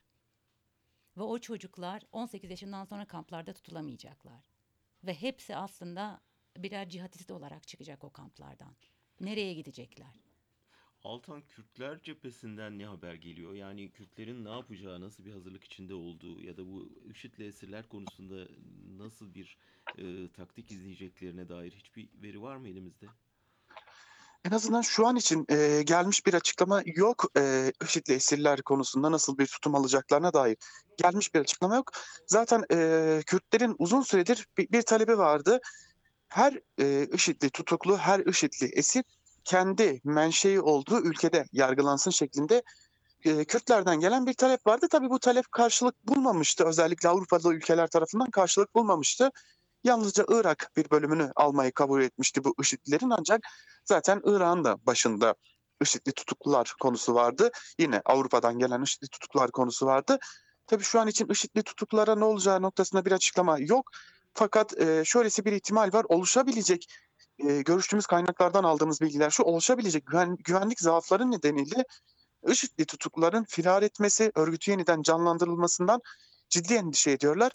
Ve 1.16 1.22
o 1.22 1.38
çocuklar 1.38 2.02
18 2.12 2.50
yaşından 2.50 2.84
sonra 2.84 3.04
kamplarda 3.04 3.52
tutulamayacaklar. 3.52 4.50
Ve 5.04 5.14
hepsi 5.14 5.56
aslında 5.56 6.20
birer 6.56 6.88
cihatist 6.88 7.30
olarak 7.30 7.68
çıkacak 7.68 8.04
o 8.04 8.10
kamplardan. 8.10 8.76
Nereye 9.20 9.54
gidecekler? 9.54 10.25
Altan 11.04 11.42
Kürtler 11.42 12.02
cephesinden 12.02 12.78
ne 12.78 12.86
haber 12.86 13.14
geliyor? 13.14 13.52
Yani 13.52 13.90
Kürtlerin 13.90 14.44
ne 14.44 14.50
yapacağı, 14.50 15.00
nasıl 15.00 15.24
bir 15.24 15.32
hazırlık 15.32 15.64
içinde 15.64 15.94
olduğu 15.94 16.42
ya 16.42 16.56
da 16.56 16.66
bu 16.66 16.88
IŞİD'li 17.10 17.46
esirler 17.46 17.88
konusunda 17.88 18.48
nasıl 18.98 19.34
bir 19.34 19.56
e, 19.98 20.32
taktik 20.36 20.70
izleyeceklerine 20.70 21.48
dair 21.48 21.72
hiçbir 21.72 22.08
veri 22.22 22.42
var 22.42 22.56
mı 22.56 22.68
elimizde? 22.68 23.06
En 24.44 24.50
azından 24.50 24.80
şu 24.80 25.06
an 25.06 25.16
için 25.16 25.46
e, 25.50 25.82
gelmiş 25.82 26.26
bir 26.26 26.34
açıklama 26.34 26.82
yok. 26.86 27.24
E, 27.36 27.72
IŞİD'li 27.84 28.14
esirler 28.14 28.62
konusunda 28.62 29.12
nasıl 29.12 29.38
bir 29.38 29.46
tutum 29.46 29.74
alacaklarına 29.74 30.32
dair 30.32 30.56
gelmiş 30.96 31.34
bir 31.34 31.40
açıklama 31.40 31.76
yok. 31.76 31.92
Zaten 32.26 32.64
e, 32.72 33.20
Kürtlerin 33.26 33.76
uzun 33.78 34.00
süredir 34.00 34.46
bir, 34.58 34.68
bir 34.72 34.82
talebi 34.82 35.18
vardı. 35.18 35.60
Her 36.28 36.60
e, 36.80 37.06
IŞİD'li 37.12 37.50
tutuklu, 37.50 37.98
her 37.98 38.20
IŞİD'li 38.20 38.66
esir 38.66 39.04
kendi 39.46 40.00
menşei 40.04 40.60
olduğu 40.60 41.00
ülkede 41.00 41.44
yargılansın 41.52 42.10
şeklinde 42.10 42.62
e, 43.24 43.44
Kürtlerden 43.44 44.00
gelen 44.00 44.26
bir 44.26 44.34
talep 44.34 44.66
vardı. 44.66 44.86
Tabii 44.90 45.10
bu 45.10 45.18
talep 45.18 45.52
karşılık 45.52 46.08
bulmamıştı. 46.08 46.64
Özellikle 46.64 47.08
Avrupalı 47.08 47.54
ülkeler 47.54 47.86
tarafından 47.86 48.30
karşılık 48.30 48.74
bulmamıştı. 48.74 49.30
Yalnızca 49.84 50.24
Irak 50.28 50.70
bir 50.76 50.90
bölümünü 50.90 51.32
almayı 51.36 51.72
kabul 51.72 52.02
etmişti 52.02 52.44
bu 52.44 52.54
IŞİD'lilerin 52.60 53.10
ancak 53.10 53.40
zaten 53.84 54.20
Irak'ın 54.24 54.64
da 54.64 54.86
başında 54.86 55.34
IŞİD'li 55.82 56.12
tutuklular 56.12 56.74
konusu 56.80 57.14
vardı. 57.14 57.50
Yine 57.78 58.02
Avrupa'dan 58.04 58.58
gelen 58.58 58.82
IŞİD'li 58.82 59.08
tutuklular 59.08 59.50
konusu 59.50 59.86
vardı. 59.86 60.18
Tabii 60.66 60.84
şu 60.84 61.00
an 61.00 61.08
için 61.08 61.28
IŞİD'li 61.28 61.62
tutuklulara 61.62 62.14
ne 62.14 62.24
olacağı 62.24 62.62
noktasında 62.62 63.04
bir 63.04 63.12
açıklama 63.12 63.58
yok. 63.58 63.90
Fakat 64.34 64.80
e, 64.80 65.04
şöylesi 65.04 65.44
bir 65.44 65.52
ihtimal 65.52 65.92
var. 65.92 66.06
Oluşabilecek 66.08 66.88
e, 67.38 67.62
görüştüğümüz 67.62 68.06
kaynaklardan 68.06 68.64
aldığımız 68.64 69.00
bilgiler 69.00 69.30
şu 69.30 69.42
oluşabilecek 69.42 70.06
güven, 70.06 70.36
güvenlik 70.44 70.80
zaafları 70.80 71.30
nedeniyle 71.30 71.84
IŞİD'li 72.48 72.84
tutukluların 72.84 73.44
firar 73.44 73.82
etmesi, 73.82 74.32
örgütü 74.34 74.70
yeniden 74.70 75.02
canlandırılmasından 75.02 76.00
ciddi 76.48 76.74
endişe 76.74 77.10
ediyorlar. 77.10 77.52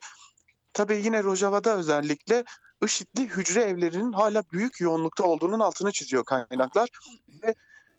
Tabii 0.73 1.01
yine 1.03 1.23
Rojava'da 1.23 1.77
özellikle 1.77 2.43
IŞİD'li 2.83 3.27
hücre 3.27 3.61
evlerinin 3.61 4.11
hala 4.11 4.43
büyük 4.51 4.81
yoğunlukta 4.81 5.23
olduğunun 5.23 5.59
altını 5.59 5.91
çiziyor 5.91 6.25
kaynaklar. 6.25 6.89
Ve 7.43 7.55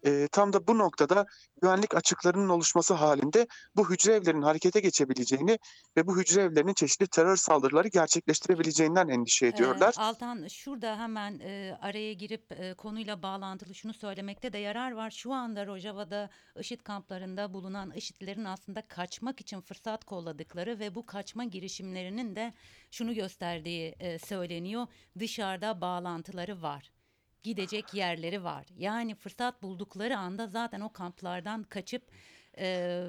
e, 0.07 0.29
tam 0.33 0.53
da 0.53 0.67
bu 0.67 0.79
noktada 0.79 1.27
güvenlik 1.63 1.95
açıklarının 1.95 2.49
oluşması 2.49 2.95
halinde 2.95 3.47
bu 3.77 3.91
hücre 3.91 4.13
evlerinin 4.13 4.43
harekete 4.43 4.81
geçebileceğini 4.81 5.59
ve 5.97 6.07
bu 6.07 6.19
hücre 6.19 6.43
evlerinin 6.43 6.75
çeşitli 6.75 7.07
terör 7.07 7.37
saldırıları 7.37 7.89
gerçekleştirebileceğinden 7.89 9.09
endişe 9.09 9.47
ediyorlar. 9.47 9.95
Ee, 9.99 10.03
Altan 10.03 10.49
şurada 10.49 10.99
hemen 10.99 11.39
e, 11.39 11.79
araya 11.81 12.13
girip 12.13 12.53
e, 12.53 12.75
konuyla 12.75 13.23
bağlantılı 13.23 13.75
şunu 13.75 13.95
söylemekte 13.95 14.53
de 14.53 14.59
yarar 14.59 14.93
var. 14.93 15.11
Şu 15.11 15.33
anda 15.33 15.67
Rojava'da 15.67 16.31
IŞİD 16.61 16.81
kamplarında 16.81 17.55
bulunan 17.55 17.91
IŞİD'lerin 17.91 18.45
aslında 18.45 18.83
kaçmak 18.89 19.41
için 19.41 19.61
fırsat 19.61 20.05
kolladıkları 20.05 20.79
ve 20.79 20.95
bu 20.95 21.07
kaçma 21.07 21.45
girişimlerinin 21.45 22.37
de 22.37 22.55
şunu 22.91 23.15
gösterdiği 23.15 23.95
e, 23.99 24.19
söyleniyor. 24.19 24.87
Dışarıda 25.19 25.81
bağlantıları 25.81 26.63
var. 26.63 26.92
Gidecek 27.43 27.95
yerleri 27.95 28.45
var. 28.45 28.67
Yani 28.79 29.15
fırsat 29.15 29.63
buldukları 29.63 30.19
anda 30.19 30.47
zaten 30.47 30.81
o 30.81 30.93
kamplardan 30.93 31.63
kaçıp 31.63 32.03
e, 32.59 33.07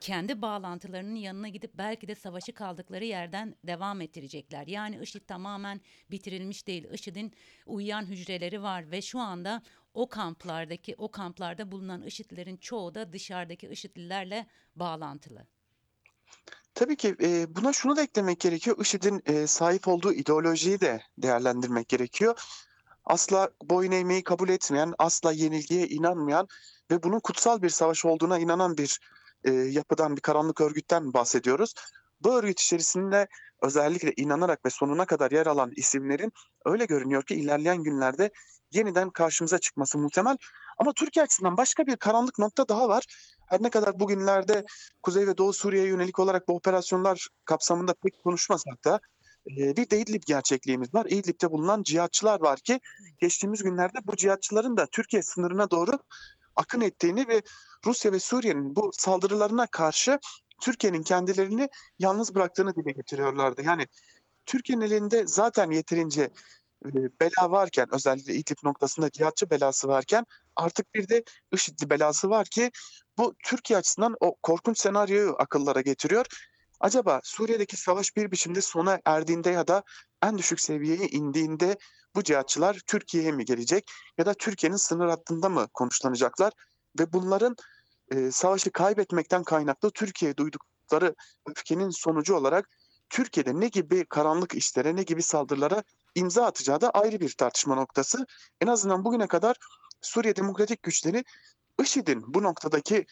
kendi 0.00 0.42
bağlantılarının 0.42 1.14
yanına 1.14 1.48
gidip 1.48 1.70
belki 1.74 2.08
de 2.08 2.14
savaşı 2.14 2.52
kaldıkları 2.52 3.04
yerden 3.04 3.54
devam 3.64 4.00
ettirecekler. 4.00 4.66
Yani 4.66 4.98
IŞİD 5.02 5.22
tamamen 5.26 5.80
bitirilmiş 6.10 6.66
değil. 6.66 6.86
IŞİD'in 6.92 7.32
uyuyan 7.66 8.06
hücreleri 8.06 8.62
var 8.62 8.90
ve 8.90 9.02
şu 9.02 9.20
anda 9.20 9.62
o 9.94 10.08
kamplardaki 10.08 10.94
o 10.98 11.10
kamplarda 11.10 11.72
bulunan 11.72 12.02
IŞİD'lerin 12.02 12.56
çoğu 12.56 12.94
da 12.94 13.12
dışarıdaki 13.12 13.68
IŞİD'lilerle 13.68 14.46
bağlantılı. 14.76 15.46
Tabii 16.74 16.96
ki 16.96 17.16
e, 17.22 17.56
buna 17.56 17.72
şunu 17.72 17.96
da 17.96 18.02
eklemek 18.02 18.40
gerekiyor. 18.40 18.76
IŞİD'in 18.80 19.22
e, 19.26 19.46
sahip 19.46 19.88
olduğu 19.88 20.12
ideolojiyi 20.12 20.80
de 20.80 21.02
değerlendirmek 21.18 21.88
gerekiyor. 21.88 22.63
Asla 23.06 23.50
boyun 23.62 23.92
eğmeyi 23.92 24.24
kabul 24.24 24.48
etmeyen, 24.48 24.94
asla 24.98 25.32
yenilgiye 25.32 25.86
inanmayan 25.86 26.48
ve 26.90 27.02
bunun 27.02 27.20
kutsal 27.20 27.62
bir 27.62 27.70
savaş 27.70 28.04
olduğuna 28.04 28.38
inanan 28.38 28.78
bir 28.78 29.00
e, 29.44 29.52
yapıdan, 29.52 30.16
bir 30.16 30.20
karanlık 30.20 30.60
örgütten 30.60 31.14
bahsediyoruz. 31.14 31.74
Bu 32.20 32.34
örgüt 32.34 32.60
içerisinde 32.60 33.28
özellikle 33.62 34.12
inanarak 34.16 34.64
ve 34.66 34.70
sonuna 34.70 35.06
kadar 35.06 35.30
yer 35.30 35.46
alan 35.46 35.72
isimlerin 35.76 36.32
öyle 36.64 36.84
görünüyor 36.84 37.22
ki 37.22 37.34
ilerleyen 37.34 37.82
günlerde 37.82 38.30
yeniden 38.72 39.10
karşımıza 39.10 39.58
çıkması 39.58 39.98
muhtemel. 39.98 40.36
Ama 40.78 40.92
Türkiye 40.92 41.22
açısından 41.22 41.56
başka 41.56 41.86
bir 41.86 41.96
karanlık 41.96 42.38
nokta 42.38 42.68
daha 42.68 42.88
var. 42.88 43.04
Her 43.46 43.62
ne 43.62 43.70
kadar 43.70 44.00
bugünlerde 44.00 44.64
Kuzey 45.02 45.26
ve 45.26 45.38
Doğu 45.38 45.52
Suriye'ye 45.52 45.88
yönelik 45.88 46.18
olarak 46.18 46.48
bu 46.48 46.54
operasyonlar 46.54 47.28
kapsamında 47.44 47.94
pek 47.94 48.24
konuşmasak 48.24 48.84
da 48.84 49.00
bir 49.46 49.90
de 49.90 49.98
İdlib 50.00 50.22
gerçekliğimiz 50.26 50.94
var. 50.94 51.06
İdlib'de 51.06 51.50
bulunan 51.50 51.82
cihatçılar 51.82 52.40
var 52.40 52.58
ki 52.58 52.80
geçtiğimiz 53.20 53.62
günlerde 53.62 53.98
bu 54.04 54.16
cihatçıların 54.16 54.76
da 54.76 54.86
Türkiye 54.86 55.22
sınırına 55.22 55.70
doğru 55.70 55.98
akın 56.56 56.80
ettiğini 56.80 57.28
ve 57.28 57.42
Rusya 57.86 58.12
ve 58.12 58.20
Suriye'nin 58.20 58.76
bu 58.76 58.90
saldırılarına 58.92 59.66
karşı 59.66 60.18
Türkiye'nin 60.60 61.02
kendilerini 61.02 61.68
yalnız 61.98 62.34
bıraktığını 62.34 62.74
dile 62.76 62.92
getiriyorlardı. 62.92 63.62
Yani 63.62 63.86
Türkiye'nin 64.46 64.84
elinde 64.84 65.26
zaten 65.26 65.70
yeterince 65.70 66.22
e, 66.86 66.90
bela 67.20 67.50
varken 67.50 67.86
özellikle 67.94 68.34
İdlib 68.34 68.56
noktasında 68.64 69.10
cihatçı 69.10 69.50
belası 69.50 69.88
varken 69.88 70.26
artık 70.56 70.94
bir 70.94 71.08
de 71.08 71.24
IŞİD'li 71.52 71.90
belası 71.90 72.30
var 72.30 72.46
ki 72.46 72.70
bu 73.18 73.34
Türkiye 73.44 73.78
açısından 73.78 74.16
o 74.20 74.34
korkunç 74.42 74.78
senaryoyu 74.78 75.36
akıllara 75.38 75.80
getiriyor. 75.80 76.26
Acaba 76.84 77.20
Suriye'deki 77.24 77.76
savaş 77.76 78.16
bir 78.16 78.30
biçimde 78.30 78.60
sona 78.60 79.00
erdiğinde 79.04 79.50
ya 79.50 79.66
da 79.66 79.82
en 80.22 80.38
düşük 80.38 80.60
seviyeye 80.60 81.08
indiğinde 81.08 81.76
bu 82.14 82.22
cihatçılar 82.22 82.80
Türkiye'ye 82.86 83.32
mi 83.32 83.44
gelecek 83.44 83.90
ya 84.18 84.26
da 84.26 84.34
Türkiye'nin 84.34 84.76
sınır 84.76 85.08
hattında 85.08 85.48
mı 85.48 85.68
konuşlanacaklar 85.74 86.52
ve 86.98 87.12
bunların 87.12 87.56
e, 88.10 88.30
savaşı 88.30 88.70
kaybetmekten 88.72 89.44
kaynaklı 89.44 89.90
Türkiye'ye 89.90 90.36
duydukları 90.36 91.14
öfkenin 91.46 91.90
sonucu 91.90 92.34
olarak 92.34 92.68
Türkiye'de 93.10 93.60
ne 93.60 93.68
gibi 93.68 94.04
karanlık 94.04 94.54
işlere 94.54 94.96
ne 94.96 95.02
gibi 95.02 95.22
saldırılara 95.22 95.82
imza 96.14 96.44
atacağı 96.44 96.80
da 96.80 96.90
ayrı 96.90 97.20
bir 97.20 97.32
tartışma 97.32 97.74
noktası. 97.74 98.26
En 98.60 98.66
azından 98.66 99.04
bugüne 99.04 99.26
kadar 99.26 99.56
Suriye 100.00 100.36
Demokratik 100.36 100.82
Güçleri 100.82 101.24
IŞİD'in 101.82 102.34
bu 102.34 102.42
noktadaki 102.42 103.06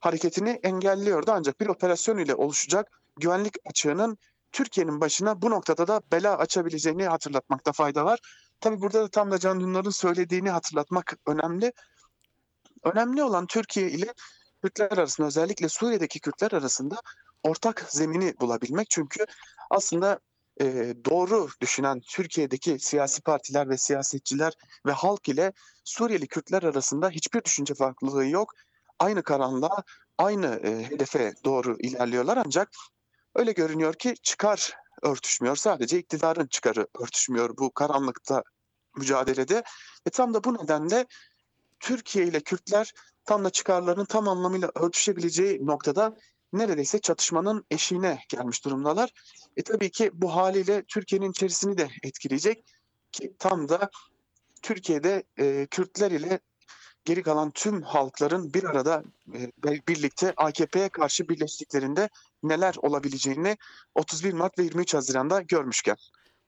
hareketini 0.00 0.60
engelliyordu 0.62 1.32
ancak 1.34 1.60
bir 1.60 1.66
operasyon 1.66 2.18
ile 2.18 2.34
oluşacak 2.34 2.98
güvenlik 3.20 3.56
açığının 3.66 4.18
Türkiye'nin 4.52 5.00
başına 5.00 5.42
bu 5.42 5.50
noktada 5.50 5.86
da 5.88 6.00
bela 6.12 6.38
açabileceğini 6.38 7.06
hatırlatmakta 7.06 7.72
fayda 7.72 8.04
var. 8.04 8.18
Tabi 8.60 8.80
burada 8.80 9.02
da 9.02 9.08
tam 9.08 9.30
da 9.30 9.38
Can 9.38 9.60
Dündar'ın 9.60 9.90
söylediğini 9.90 10.50
hatırlatmak 10.50 11.16
önemli. 11.26 11.72
Önemli 12.84 13.22
olan 13.22 13.46
Türkiye 13.46 13.90
ile 13.90 14.14
Kürtler 14.62 14.90
arasında 14.90 15.26
özellikle 15.26 15.68
Suriye'deki 15.68 16.20
Kürtler 16.20 16.52
arasında 16.52 16.96
ortak 17.42 17.86
zemini 17.88 18.34
bulabilmek. 18.40 18.90
Çünkü 18.90 19.26
aslında 19.70 20.20
e, 20.60 20.94
doğru 21.04 21.48
düşünen 21.60 22.00
Türkiye'deki 22.00 22.78
siyasi 22.78 23.22
partiler 23.22 23.68
ve 23.68 23.78
siyasetçiler 23.78 24.52
ve 24.86 24.92
halk 24.92 25.28
ile 25.28 25.52
Suriyeli 25.84 26.26
Kürtler 26.26 26.62
arasında 26.62 27.10
hiçbir 27.10 27.44
düşünce 27.44 27.74
farklılığı 27.74 28.26
yok. 28.26 28.54
Aynı 28.98 29.22
karanlığa, 29.22 29.82
aynı 30.18 30.46
e, 30.46 30.90
hedefe 30.90 31.34
doğru 31.44 31.76
ilerliyorlar 31.78 32.42
ancak 32.46 32.70
öyle 33.38 33.52
görünüyor 33.52 33.94
ki 33.94 34.14
çıkar 34.22 34.72
örtüşmüyor. 35.02 35.56
Sadece 35.56 35.98
iktidarın 35.98 36.46
çıkarı 36.46 36.86
örtüşmüyor 37.00 37.56
bu 37.56 37.70
karanlıkta 37.70 38.42
mücadelede. 38.96 39.62
Ve 40.06 40.10
tam 40.12 40.34
da 40.34 40.44
bu 40.44 40.54
nedenle 40.54 41.06
Türkiye 41.80 42.26
ile 42.26 42.40
Kürtler 42.40 42.92
tam 43.24 43.44
da 43.44 43.50
çıkarlarının 43.50 44.04
tam 44.04 44.28
anlamıyla 44.28 44.70
örtüşebileceği 44.74 45.66
noktada 45.66 46.16
neredeyse 46.52 46.98
çatışmanın 46.98 47.64
eşiğine 47.70 48.18
gelmiş 48.28 48.64
durumdalar. 48.64 49.12
E 49.56 49.62
tabii 49.62 49.90
ki 49.90 50.10
bu 50.14 50.34
haliyle 50.34 50.84
Türkiye'nin 50.88 51.30
içerisini 51.30 51.78
de 51.78 51.88
etkileyecek 52.02 52.64
ki 53.12 53.34
tam 53.38 53.68
da 53.68 53.90
Türkiye'de 54.62 55.22
e, 55.38 55.66
Kürtler 55.66 56.10
ile 56.10 56.40
geri 57.08 57.22
kalan 57.22 57.50
tüm 57.50 57.82
halkların 57.82 58.54
bir 58.54 58.64
arada 58.64 59.04
e, 59.34 59.86
birlikte 59.88 60.34
AKP'ye 60.36 60.88
karşı 60.88 61.28
birleştiklerinde 61.28 62.08
neler 62.42 62.74
olabileceğini 62.82 63.56
31 63.94 64.32
Mart 64.32 64.58
ve 64.58 64.62
23 64.62 64.94
Haziran'da 64.94 65.42
görmüşken. 65.42 65.96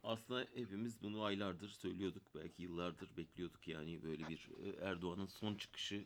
Aslında 0.04 0.46
hepimiz 0.54 1.02
bunu 1.02 1.22
aylardır 1.22 1.68
söylüyorduk. 1.68 2.22
Belki 2.34 2.62
yıllardır 2.62 3.16
bekliyorduk 3.16 3.68
yani 3.68 4.02
böyle 4.02 4.28
bir 4.28 4.48
e, 4.64 4.84
Erdoğan'ın 4.84 5.26
son 5.26 5.54
çıkışı 5.54 6.04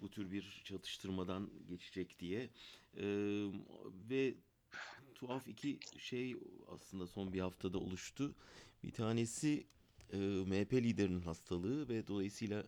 bu 0.00 0.10
tür 0.10 0.30
bir 0.30 0.62
çatıştırmadan 0.64 1.50
geçecek 1.68 2.18
diye. 2.18 2.48
Ee, 2.96 3.46
ve 4.10 4.34
tuhaf 5.14 5.48
iki 5.48 5.78
şey 5.98 6.36
aslında 6.74 7.06
son 7.06 7.32
bir 7.32 7.40
haftada 7.40 7.78
oluştu. 7.78 8.34
Bir 8.82 8.92
tanesi 8.92 9.66
e, 10.12 10.16
MHP 10.18 10.72
liderinin 10.72 11.20
hastalığı 11.20 11.88
ve 11.88 12.06
dolayısıyla 12.06 12.64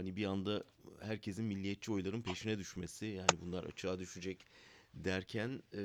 hani 0.00 0.16
bir 0.16 0.24
anda 0.24 0.64
herkesin 1.02 1.44
milliyetçi 1.44 1.92
oyların 1.92 2.22
peşine 2.22 2.58
düşmesi 2.58 3.06
yani 3.06 3.40
bunlar 3.40 3.64
açığa 3.64 3.98
düşecek 3.98 4.46
derken 4.94 5.62
e, 5.72 5.80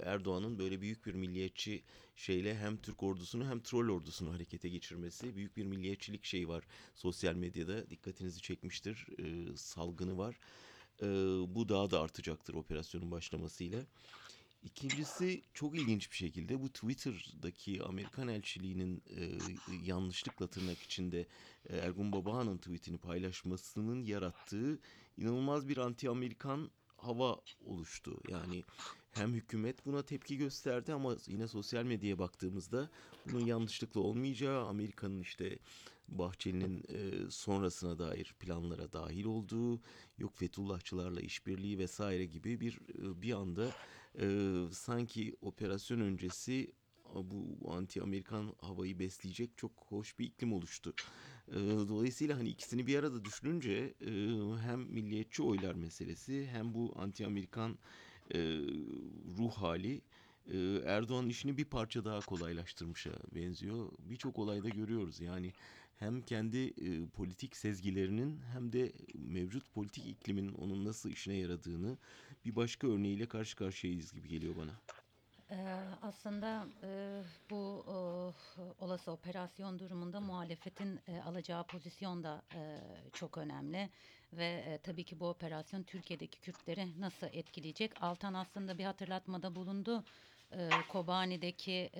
Erdoğan'ın 0.00 0.58
böyle 0.58 0.80
büyük 0.80 1.06
bir 1.06 1.14
milliyetçi 1.14 1.84
şeyle 2.16 2.58
hem 2.58 2.76
Türk 2.82 3.02
ordusunu 3.02 3.48
hem 3.50 3.60
troll 3.60 3.88
ordusunu 3.88 4.32
harekete 4.34 4.68
geçirmesi 4.68 5.36
büyük 5.36 5.56
bir 5.56 5.64
milliyetçilik 5.64 6.24
şeyi 6.24 6.48
var 6.48 6.64
sosyal 6.94 7.34
medyada 7.34 7.90
dikkatinizi 7.90 8.40
çekmiştir 8.40 9.06
e, 9.18 9.56
salgını 9.56 10.18
var 10.18 10.40
e, 11.02 11.06
bu 11.54 11.68
daha 11.68 11.90
da 11.90 12.00
artacaktır 12.00 12.54
operasyonun 12.54 13.10
başlamasıyla. 13.10 13.86
İkincisi 14.62 15.42
çok 15.54 15.74
ilginç 15.78 16.10
bir 16.10 16.16
şekilde 16.16 16.62
bu 16.62 16.68
Twitter'daki 16.68 17.82
Amerikan 17.82 18.28
elçiliğinin 18.28 19.02
e, 19.16 19.38
yanlışlıkla 19.84 20.46
tırnak 20.46 20.78
içinde 20.78 21.26
e, 21.68 21.76
Ergun 21.76 22.12
Baba'nın 22.12 22.58
tweetini 22.58 22.98
paylaşmasının 22.98 24.04
yarattığı 24.04 24.78
inanılmaz 25.16 25.68
bir 25.68 25.76
anti-Amerikan 25.76 26.70
hava 26.96 27.40
oluştu. 27.64 28.20
Yani 28.28 28.64
hem 29.12 29.34
hükümet 29.34 29.86
buna 29.86 30.02
tepki 30.02 30.36
gösterdi 30.36 30.92
ama 30.92 31.16
yine 31.26 31.48
sosyal 31.48 31.84
medyaya 31.84 32.18
baktığımızda 32.18 32.90
bunun 33.26 33.46
yanlışlıkla 33.46 34.00
olmayacağı, 34.00 34.66
Amerika'nın 34.66 35.20
işte 35.20 35.58
Bahçeli'nin 36.08 36.84
e, 36.88 37.30
sonrasına 37.30 37.98
dair 37.98 38.34
planlara 38.40 38.92
dahil 38.92 39.24
olduğu, 39.24 39.80
yok 40.18 40.36
Fethullahçılarla 40.36 41.20
işbirliği 41.20 41.78
vesaire 41.78 42.24
gibi 42.24 42.60
bir 42.60 42.74
e, 42.74 43.22
bir 43.22 43.32
anda 43.32 43.70
e, 44.20 44.54
sanki 44.72 45.36
operasyon 45.40 46.00
öncesi 46.00 46.72
bu 47.14 47.72
anti-Amerikan 47.72 48.54
havayı 48.60 48.98
besleyecek 48.98 49.50
çok 49.56 49.72
hoş 49.88 50.18
bir 50.18 50.24
iklim 50.26 50.52
oluştu. 50.52 50.94
Dolayısıyla 51.88 52.38
hani 52.38 52.48
ikisini 52.48 52.86
bir 52.86 52.98
arada 52.98 53.24
düşününce 53.24 53.94
hem 54.62 54.80
milliyetçi 54.80 55.42
oylar 55.42 55.74
meselesi 55.74 56.46
hem 56.46 56.74
bu 56.74 56.94
anti-Amerikan 56.96 57.78
ruh 59.38 59.52
hali 59.52 60.02
Erdoğan 60.84 61.28
işini 61.28 61.56
bir 61.56 61.64
parça 61.64 62.04
daha 62.04 62.20
kolaylaştırmışa 62.20 63.10
benziyor. 63.34 63.92
Birçok 63.98 64.38
olayda 64.38 64.68
görüyoruz 64.68 65.20
yani 65.20 65.52
hem 65.96 66.22
kendi 66.22 66.74
politik 67.08 67.56
sezgilerinin 67.56 68.40
hem 68.52 68.72
de 68.72 68.92
mevcut 69.14 69.72
politik 69.72 70.06
iklimin 70.06 70.48
onun 70.48 70.84
nasıl 70.84 71.10
işine 71.10 71.34
yaradığını 71.34 71.98
bir 72.46 72.56
başka 72.56 72.86
örneğiyle 72.88 73.26
karşı 73.26 73.56
karşıyayız 73.56 74.12
gibi 74.12 74.28
geliyor 74.28 74.56
bana. 74.56 74.72
Ee, 75.50 75.56
aslında 76.02 76.66
e, 76.82 76.88
bu 77.50 77.84
e, 77.88 77.94
olası 78.84 79.12
operasyon 79.12 79.78
durumunda 79.78 80.20
muhalefetin 80.20 81.00
e, 81.08 81.20
alacağı 81.20 81.64
pozisyon 81.66 82.24
da 82.24 82.42
çok 83.12 83.38
önemli 83.38 83.88
ve 84.32 84.80
tabii 84.82 85.04
ki 85.04 85.20
bu 85.20 85.28
operasyon 85.28 85.82
Türkiye'deki 85.82 86.40
Kürtleri 86.40 87.00
nasıl 87.00 87.26
etkileyecek? 87.32 88.02
Altan 88.02 88.34
aslında 88.34 88.78
bir 88.78 88.84
hatırlatmada 88.84 89.54
bulundu. 89.54 90.04
Kobani'deki 90.88 91.90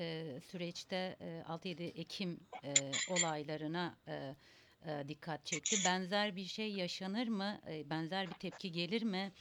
süreçte 0.50 1.16
e, 1.20 1.42
6-7 1.48 1.82
Ekim 1.82 2.40
olaylarına 3.10 3.94
dikkat 5.08 5.46
çekti. 5.46 5.76
Benzer 5.84 6.36
bir 6.36 6.44
şey 6.44 6.72
yaşanır 6.72 7.28
mı? 7.28 7.60
Benzer 7.90 8.28
bir 8.28 8.34
tepki 8.34 8.72
gelir 8.72 9.02
mi? 9.02 9.32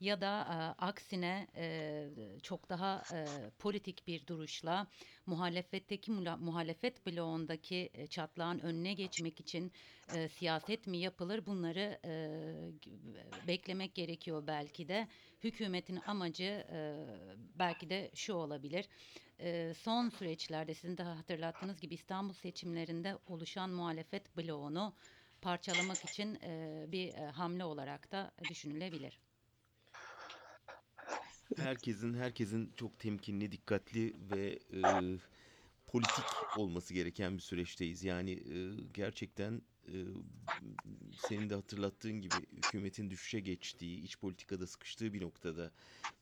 Ya 0.00 0.20
da 0.20 0.40
e, 0.40 0.84
aksine 0.84 1.46
e, 1.56 2.08
çok 2.42 2.68
daha 2.70 3.02
e, 3.12 3.26
politik 3.58 4.06
bir 4.06 4.26
duruşla 4.26 4.86
muhalefetteki 5.26 6.10
muhalefet 6.12 7.06
bloğundaki 7.06 7.90
e, 7.94 8.06
çatlağın 8.06 8.58
önüne 8.58 8.94
geçmek 8.94 9.40
için 9.40 9.72
e, 10.14 10.28
siyaset 10.28 10.86
mi 10.86 10.98
yapılır? 10.98 11.46
Bunları 11.46 12.00
e, 12.04 13.46
beklemek 13.48 13.94
gerekiyor 13.94 14.46
belki 14.46 14.88
de. 14.88 15.08
Hükümetin 15.44 16.00
amacı 16.06 16.66
e, 16.72 17.06
belki 17.54 17.90
de 17.90 18.10
şu 18.14 18.34
olabilir. 18.34 18.88
E, 19.40 19.74
son 19.74 20.08
süreçlerde 20.08 20.74
sizin 20.74 20.96
de 20.98 21.02
hatırlattığınız 21.02 21.80
gibi 21.80 21.94
İstanbul 21.94 22.34
seçimlerinde 22.34 23.18
oluşan 23.26 23.70
muhalefet 23.70 24.36
bloğunu 24.36 24.94
parçalamak 25.42 26.04
için 26.04 26.38
e, 26.42 26.84
bir 26.88 27.14
e, 27.14 27.26
hamle 27.30 27.64
olarak 27.64 28.12
da 28.12 28.32
düşünülebilir. 28.48 29.23
Herkesin 31.52 32.14
herkesin 32.14 32.72
çok 32.76 32.98
temkinli, 32.98 33.52
dikkatli 33.52 34.16
ve 34.30 34.58
e, 34.72 35.18
politik 35.86 36.46
olması 36.54 36.94
gereken 36.94 37.36
bir 37.36 37.42
süreçteyiz. 37.42 38.04
Yani 38.04 38.30
e, 38.30 38.70
gerçekten 38.94 39.62
e, 39.88 39.96
senin 41.18 41.50
de 41.50 41.54
hatırlattığın 41.54 42.20
gibi 42.20 42.46
hükümetin 42.52 43.10
düşüşe 43.10 43.40
geçtiği, 43.40 44.00
iç 44.02 44.18
politikada 44.18 44.66
sıkıştığı 44.66 45.12
bir 45.12 45.20
noktada 45.20 45.72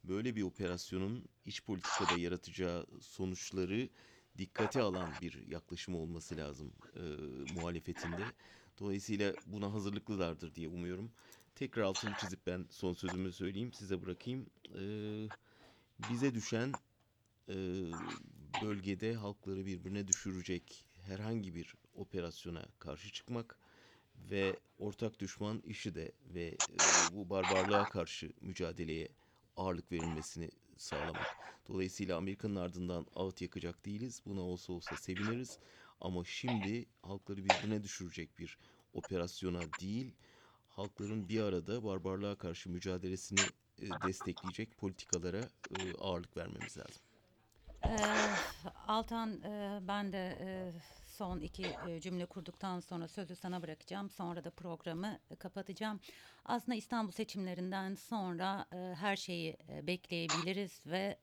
böyle 0.04 0.37
bir 0.37 0.42
operasyonun 0.42 1.24
iç 1.44 1.64
politikada 1.64 2.16
yaratacağı 2.16 2.87
sonuçları 3.00 3.88
dikkate 4.38 4.80
alan 4.80 5.20
bir 5.20 5.46
yaklaşım 5.46 5.94
olması 5.94 6.37
lazım 6.37 6.72
e, 6.96 7.00
muhalefetinde. 7.46 8.32
Dolayısıyla 8.80 9.37
buna 9.46 9.72
hazırlıklılardır 9.72 10.54
diye 10.54 10.68
umuyorum. 10.68 11.12
Tekrar 11.54 11.82
altını 11.82 12.14
çizip 12.14 12.46
ben 12.46 12.66
son 12.70 12.92
sözümü 12.92 13.32
söyleyeyim, 13.32 13.72
size 13.72 14.02
bırakayım. 14.02 14.46
Ee, 14.78 15.30
bize 15.98 16.34
düşen 16.34 16.72
e, 17.48 17.54
bölgede 18.62 19.14
halkları 19.14 19.66
birbirine 19.66 20.08
düşürecek 20.08 20.86
herhangi 21.02 21.54
bir 21.54 21.74
operasyona 21.94 22.66
karşı 22.78 23.12
çıkmak 23.12 23.58
ve 24.16 24.60
ortak 24.78 25.20
düşman 25.20 25.60
işi 25.66 25.94
de 25.94 26.12
ve 26.34 26.58
e, 26.70 27.12
bu 27.12 27.30
barbarlığa 27.30 27.88
karşı 27.88 28.32
mücadeleye 28.40 29.08
ağırlık 29.56 29.92
verilmesini 29.92 30.50
sağlamak. 30.76 31.36
Dolayısıyla 31.68 32.16
Amerika'nın 32.16 32.56
ardından 32.56 33.06
ağıt 33.14 33.42
yakacak 33.42 33.84
değiliz. 33.84 34.22
Buna 34.26 34.40
olsa 34.40 34.72
olsa 34.72 34.96
seviniriz. 34.96 35.58
Ama 36.00 36.24
şimdi 36.24 36.86
halkları 37.02 37.44
birbirine 37.44 37.82
düşürecek 37.82 38.38
bir 38.38 38.58
operasyona 38.92 39.78
değil, 39.78 40.14
halkların 40.76 41.28
bir 41.28 41.40
arada 41.40 41.85
barbarlığa 41.85 42.35
karşı 42.35 42.70
mücadelesini 42.70 43.40
e, 43.78 44.02
destekleyecek 44.02 44.78
politikalara 44.78 45.40
e, 45.70 45.94
ağırlık 46.00 46.37
vermemiz 46.37 46.78
lazım. 46.78 47.02
Altan 48.88 49.42
ben 49.88 50.12
de 50.12 50.38
son 51.06 51.40
iki 51.40 51.76
cümle 52.02 52.26
kurduktan 52.26 52.80
sonra 52.80 53.08
sözü 53.08 53.37
sana 53.37 53.62
bırakacağım. 53.62 54.11
Sonra 54.11 54.44
da 54.44 54.50
programı 54.50 55.18
e, 55.30 55.37
kapatacağım. 55.37 56.00
Aslında 56.44 56.76
İstanbul 56.76 57.12
seçimlerinden 57.12 57.94
sonra 57.94 58.66
her 58.94 59.16
şeyi 59.16 59.56
bekleyebiliriz 59.82 60.80
ve 60.87 61.18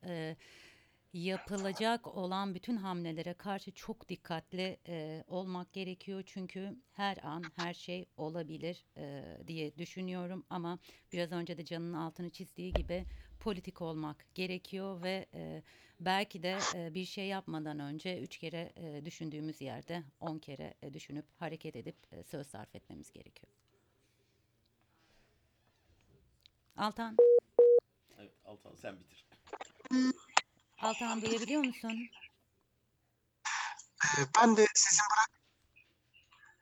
yapılacak 1.14 2.08
olan 2.08 2.56
bütün 2.56 2.76
hamlelere 2.76 3.34
karşı 3.34 3.72
çok 3.72 4.10
dikkatli 4.10 4.78
e, 4.88 5.24
olmak 5.28 5.74
gerekiyor. 5.74 6.24
Çünkü 6.26 6.76
her 6.92 7.18
an 7.24 7.44
her 7.56 7.74
şey 7.74 8.06
olabilir 8.18 8.86
e, 8.98 9.24
diye 9.48 9.78
düşünüyorum. 9.78 10.46
Ama 10.50 10.80
biraz 11.14 11.32
önce 11.32 11.58
de 11.58 11.66
Can'ın 11.66 11.94
altını 11.94 12.30
çizdiği 12.30 12.74
gibi 12.74 13.06
politik 13.40 13.82
olmak 13.82 14.26
gerekiyor 14.36 15.04
ve 15.04 15.26
e, 15.34 15.64
belki 16.00 16.44
de 16.44 16.58
e, 16.76 16.94
bir 16.94 17.06
şey 17.06 17.28
yapmadan 17.28 17.80
önce 17.80 18.20
üç 18.22 18.38
kere 18.38 18.74
e, 18.76 19.06
düşündüğümüz 19.06 19.62
yerde 19.62 20.04
on 20.20 20.40
kere 20.40 20.74
e, 20.82 20.94
düşünüp 20.94 21.26
hareket 21.38 21.76
edip 21.76 21.96
e, 22.12 22.24
söz 22.24 22.48
sarf 22.48 22.76
etmemiz 22.76 23.12
gerekiyor. 23.12 23.54
Altan, 26.78 27.18
Evet 28.18 28.32
Altan 28.46 28.76
sen 28.76 29.00
bitir. 29.00 29.26
Altan 30.82 31.22
duyabiliyor 31.22 31.64
musun? 31.64 32.10
Ee, 34.06 34.22
Ben 34.42 34.58
de 34.58 34.66
sizin 34.74 35.04
bırak 35.12 35.40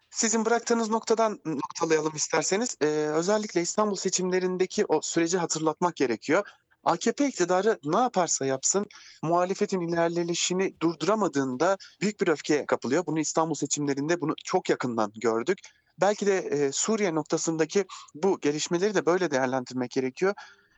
sizin 0.10 0.46
bıraktığınız 0.46 0.90
noktadan 0.90 1.40
noktalayalım 1.46 2.16
isterseniz. 2.16 2.78
Ee, 2.82 2.86
özellikle 2.88 3.62
İstanbul 3.62 3.96
seçimlerindeki 3.96 4.86
o 4.86 5.02
süreci 5.02 5.38
hatırlatmak 5.38 5.96
gerekiyor. 5.96 6.48
AKP 6.84 7.28
iktidarı 7.28 7.80
ne 7.84 7.98
yaparsa 7.98 8.46
yapsın 8.46 8.86
muhalefetin 9.24 9.82
ilerleyişini 9.82 10.80
durduramadığında 10.82 11.78
büyük 12.02 12.22
bir 12.22 12.28
öfkeye 12.28 12.66
kapılıyor. 12.66 13.06
Bunu 13.06 13.20
İstanbul 13.20 13.56
seçimlerinde 13.56 14.22
bunu 14.22 14.34
çok 14.44 14.70
yakından 14.70 15.12
gördük. 15.16 15.60
Belki 16.02 16.28
de 16.28 16.38
e, 16.38 16.72
Suriye 16.72 17.16
noktasındaki 17.16 17.86
bu 18.16 18.40
gelişmeleri 18.40 18.96
de 18.96 19.06
böyle 19.06 19.32
değerlendirmek 19.32 19.92
gerekiyor. 19.92 20.34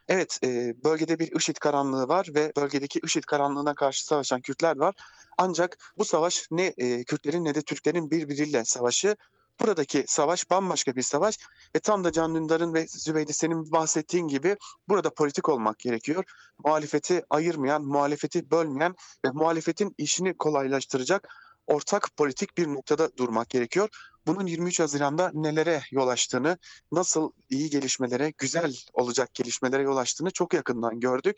Evet, 0.09 0.39
e, 0.43 0.73
bölgede 0.83 1.19
bir 1.19 1.31
IŞİD 1.35 1.55
karanlığı 1.55 2.07
var 2.07 2.27
ve 2.35 2.51
bölgedeki 2.57 2.99
IŞİD 3.03 3.23
karanlığına 3.23 3.75
karşı 3.75 4.05
savaşan 4.05 4.41
Kürtler 4.41 4.77
var. 4.77 4.95
Ancak 5.37 5.77
bu 5.97 6.05
savaş 6.05 6.47
ne 6.51 6.73
e, 6.77 7.03
Kürtlerin 7.03 7.45
ne 7.45 7.55
de 7.55 7.61
Türklerin 7.61 8.11
birbiriyle 8.11 8.65
savaşı. 8.65 9.15
Buradaki 9.59 10.03
savaş 10.07 10.49
bambaşka 10.49 10.95
bir 10.95 11.01
savaş 11.01 11.37
ve 11.75 11.79
tam 11.79 12.03
da 12.03 12.11
Can 12.11 12.35
Dündar'ın 12.35 12.73
ve 12.73 12.87
Zübeyde 12.87 13.33
senin 13.33 13.71
bahsettiğin 13.71 14.27
gibi 14.27 14.57
burada 14.87 15.13
politik 15.13 15.49
olmak 15.49 15.79
gerekiyor. 15.79 16.23
Muhalefeti 16.65 17.23
ayırmayan, 17.29 17.85
muhalefeti 17.85 18.51
bölmeyen 18.51 18.95
ve 19.25 19.29
muhalefetin 19.33 19.95
işini 19.97 20.37
kolaylaştıracak 20.37 21.27
ortak 21.69 22.17
politik 22.17 22.57
bir 22.57 22.67
noktada 22.67 23.17
durmak 23.17 23.49
gerekiyor. 23.49 23.89
Bunun 24.27 24.45
23 24.45 24.79
Haziran'da 24.79 25.31
nelere 25.33 25.81
yol 25.91 26.07
açtığını, 26.07 26.57
nasıl 26.91 27.31
iyi 27.49 27.69
gelişmelere, 27.69 28.33
güzel 28.37 28.75
olacak 28.93 29.33
gelişmelere 29.33 29.81
yol 29.81 29.97
açtığını 29.97 30.31
çok 30.31 30.53
yakından 30.53 30.99
gördük. 30.99 31.37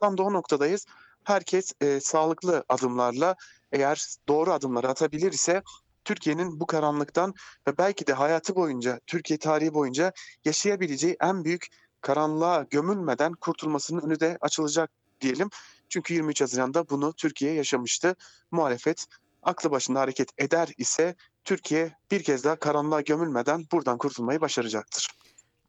Tam 0.00 0.18
da 0.18 0.22
o 0.22 0.32
noktadayız. 0.32 0.86
Herkes 1.24 1.72
e, 1.80 2.00
sağlıklı 2.00 2.64
adımlarla 2.68 3.36
eğer 3.72 4.16
doğru 4.28 4.52
adımları 4.52 4.88
atabilir 4.88 5.32
ise 5.32 5.62
Türkiye'nin 6.04 6.60
bu 6.60 6.66
karanlıktan 6.66 7.34
ve 7.68 7.78
belki 7.78 8.06
de 8.06 8.12
hayatı 8.12 8.54
boyunca, 8.56 9.00
Türkiye 9.06 9.38
tarihi 9.38 9.74
boyunca 9.74 10.12
yaşayabileceği 10.44 11.16
en 11.20 11.44
büyük 11.44 11.66
karanlığa 12.00 12.66
gömülmeden 12.70 13.32
kurtulmasının 13.32 14.02
önü 14.02 14.20
de 14.20 14.38
açılacak 14.40 14.90
diyelim. 15.20 15.50
Çünkü 15.88 16.14
23 16.14 16.40
Haziran'da 16.40 16.88
bunu 16.88 17.12
Türkiye 17.12 17.52
yaşamıştı. 17.52 18.16
Muhalefet 18.50 19.06
aklı 19.42 19.70
başında 19.70 20.00
hareket 20.00 20.28
eder 20.38 20.68
ise 20.78 21.14
Türkiye 21.44 21.96
bir 22.10 22.22
kez 22.22 22.44
daha 22.44 22.56
karanlığa 22.56 23.00
gömülmeden 23.00 23.64
buradan 23.72 23.98
kurtulmayı 23.98 24.40
başaracaktır. 24.40 25.08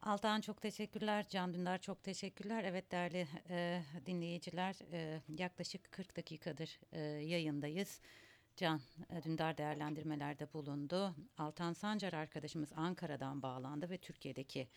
Altan 0.01 0.41
çok 0.41 0.61
teşekkürler. 0.61 1.25
Can 1.29 1.53
Dündar 1.53 1.77
çok 1.77 2.03
teşekkürler. 2.03 2.63
Evet 2.63 2.91
değerli 2.91 3.27
e, 3.49 3.81
dinleyiciler 4.05 4.75
e, 4.91 5.21
yaklaşık 5.37 5.91
40 5.91 6.17
dakikadır 6.17 6.79
e, 6.91 6.99
yayındayız. 7.01 7.99
Can 8.55 8.81
e, 9.09 9.23
Dündar 9.23 9.57
değerlendirmelerde 9.57 10.53
bulundu. 10.53 11.15
Altan 11.37 11.73
Sancar 11.73 12.13
arkadaşımız 12.13 12.69
Ankara'dan 12.75 13.41
bağlandı 13.41 13.89
ve 13.89 13.97
Türkiye'deki 13.97 14.67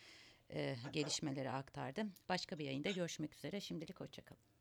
e, 0.49 0.75
gelişmeleri 0.93 1.49
aktardı. 1.49 2.05
Başka 2.29 2.57
bir 2.59 2.65
yayında 2.65 2.91
görüşmek 2.91 3.35
üzere. 3.35 3.61
Şimdilik 3.61 3.99
hoşçakalın. 3.99 4.54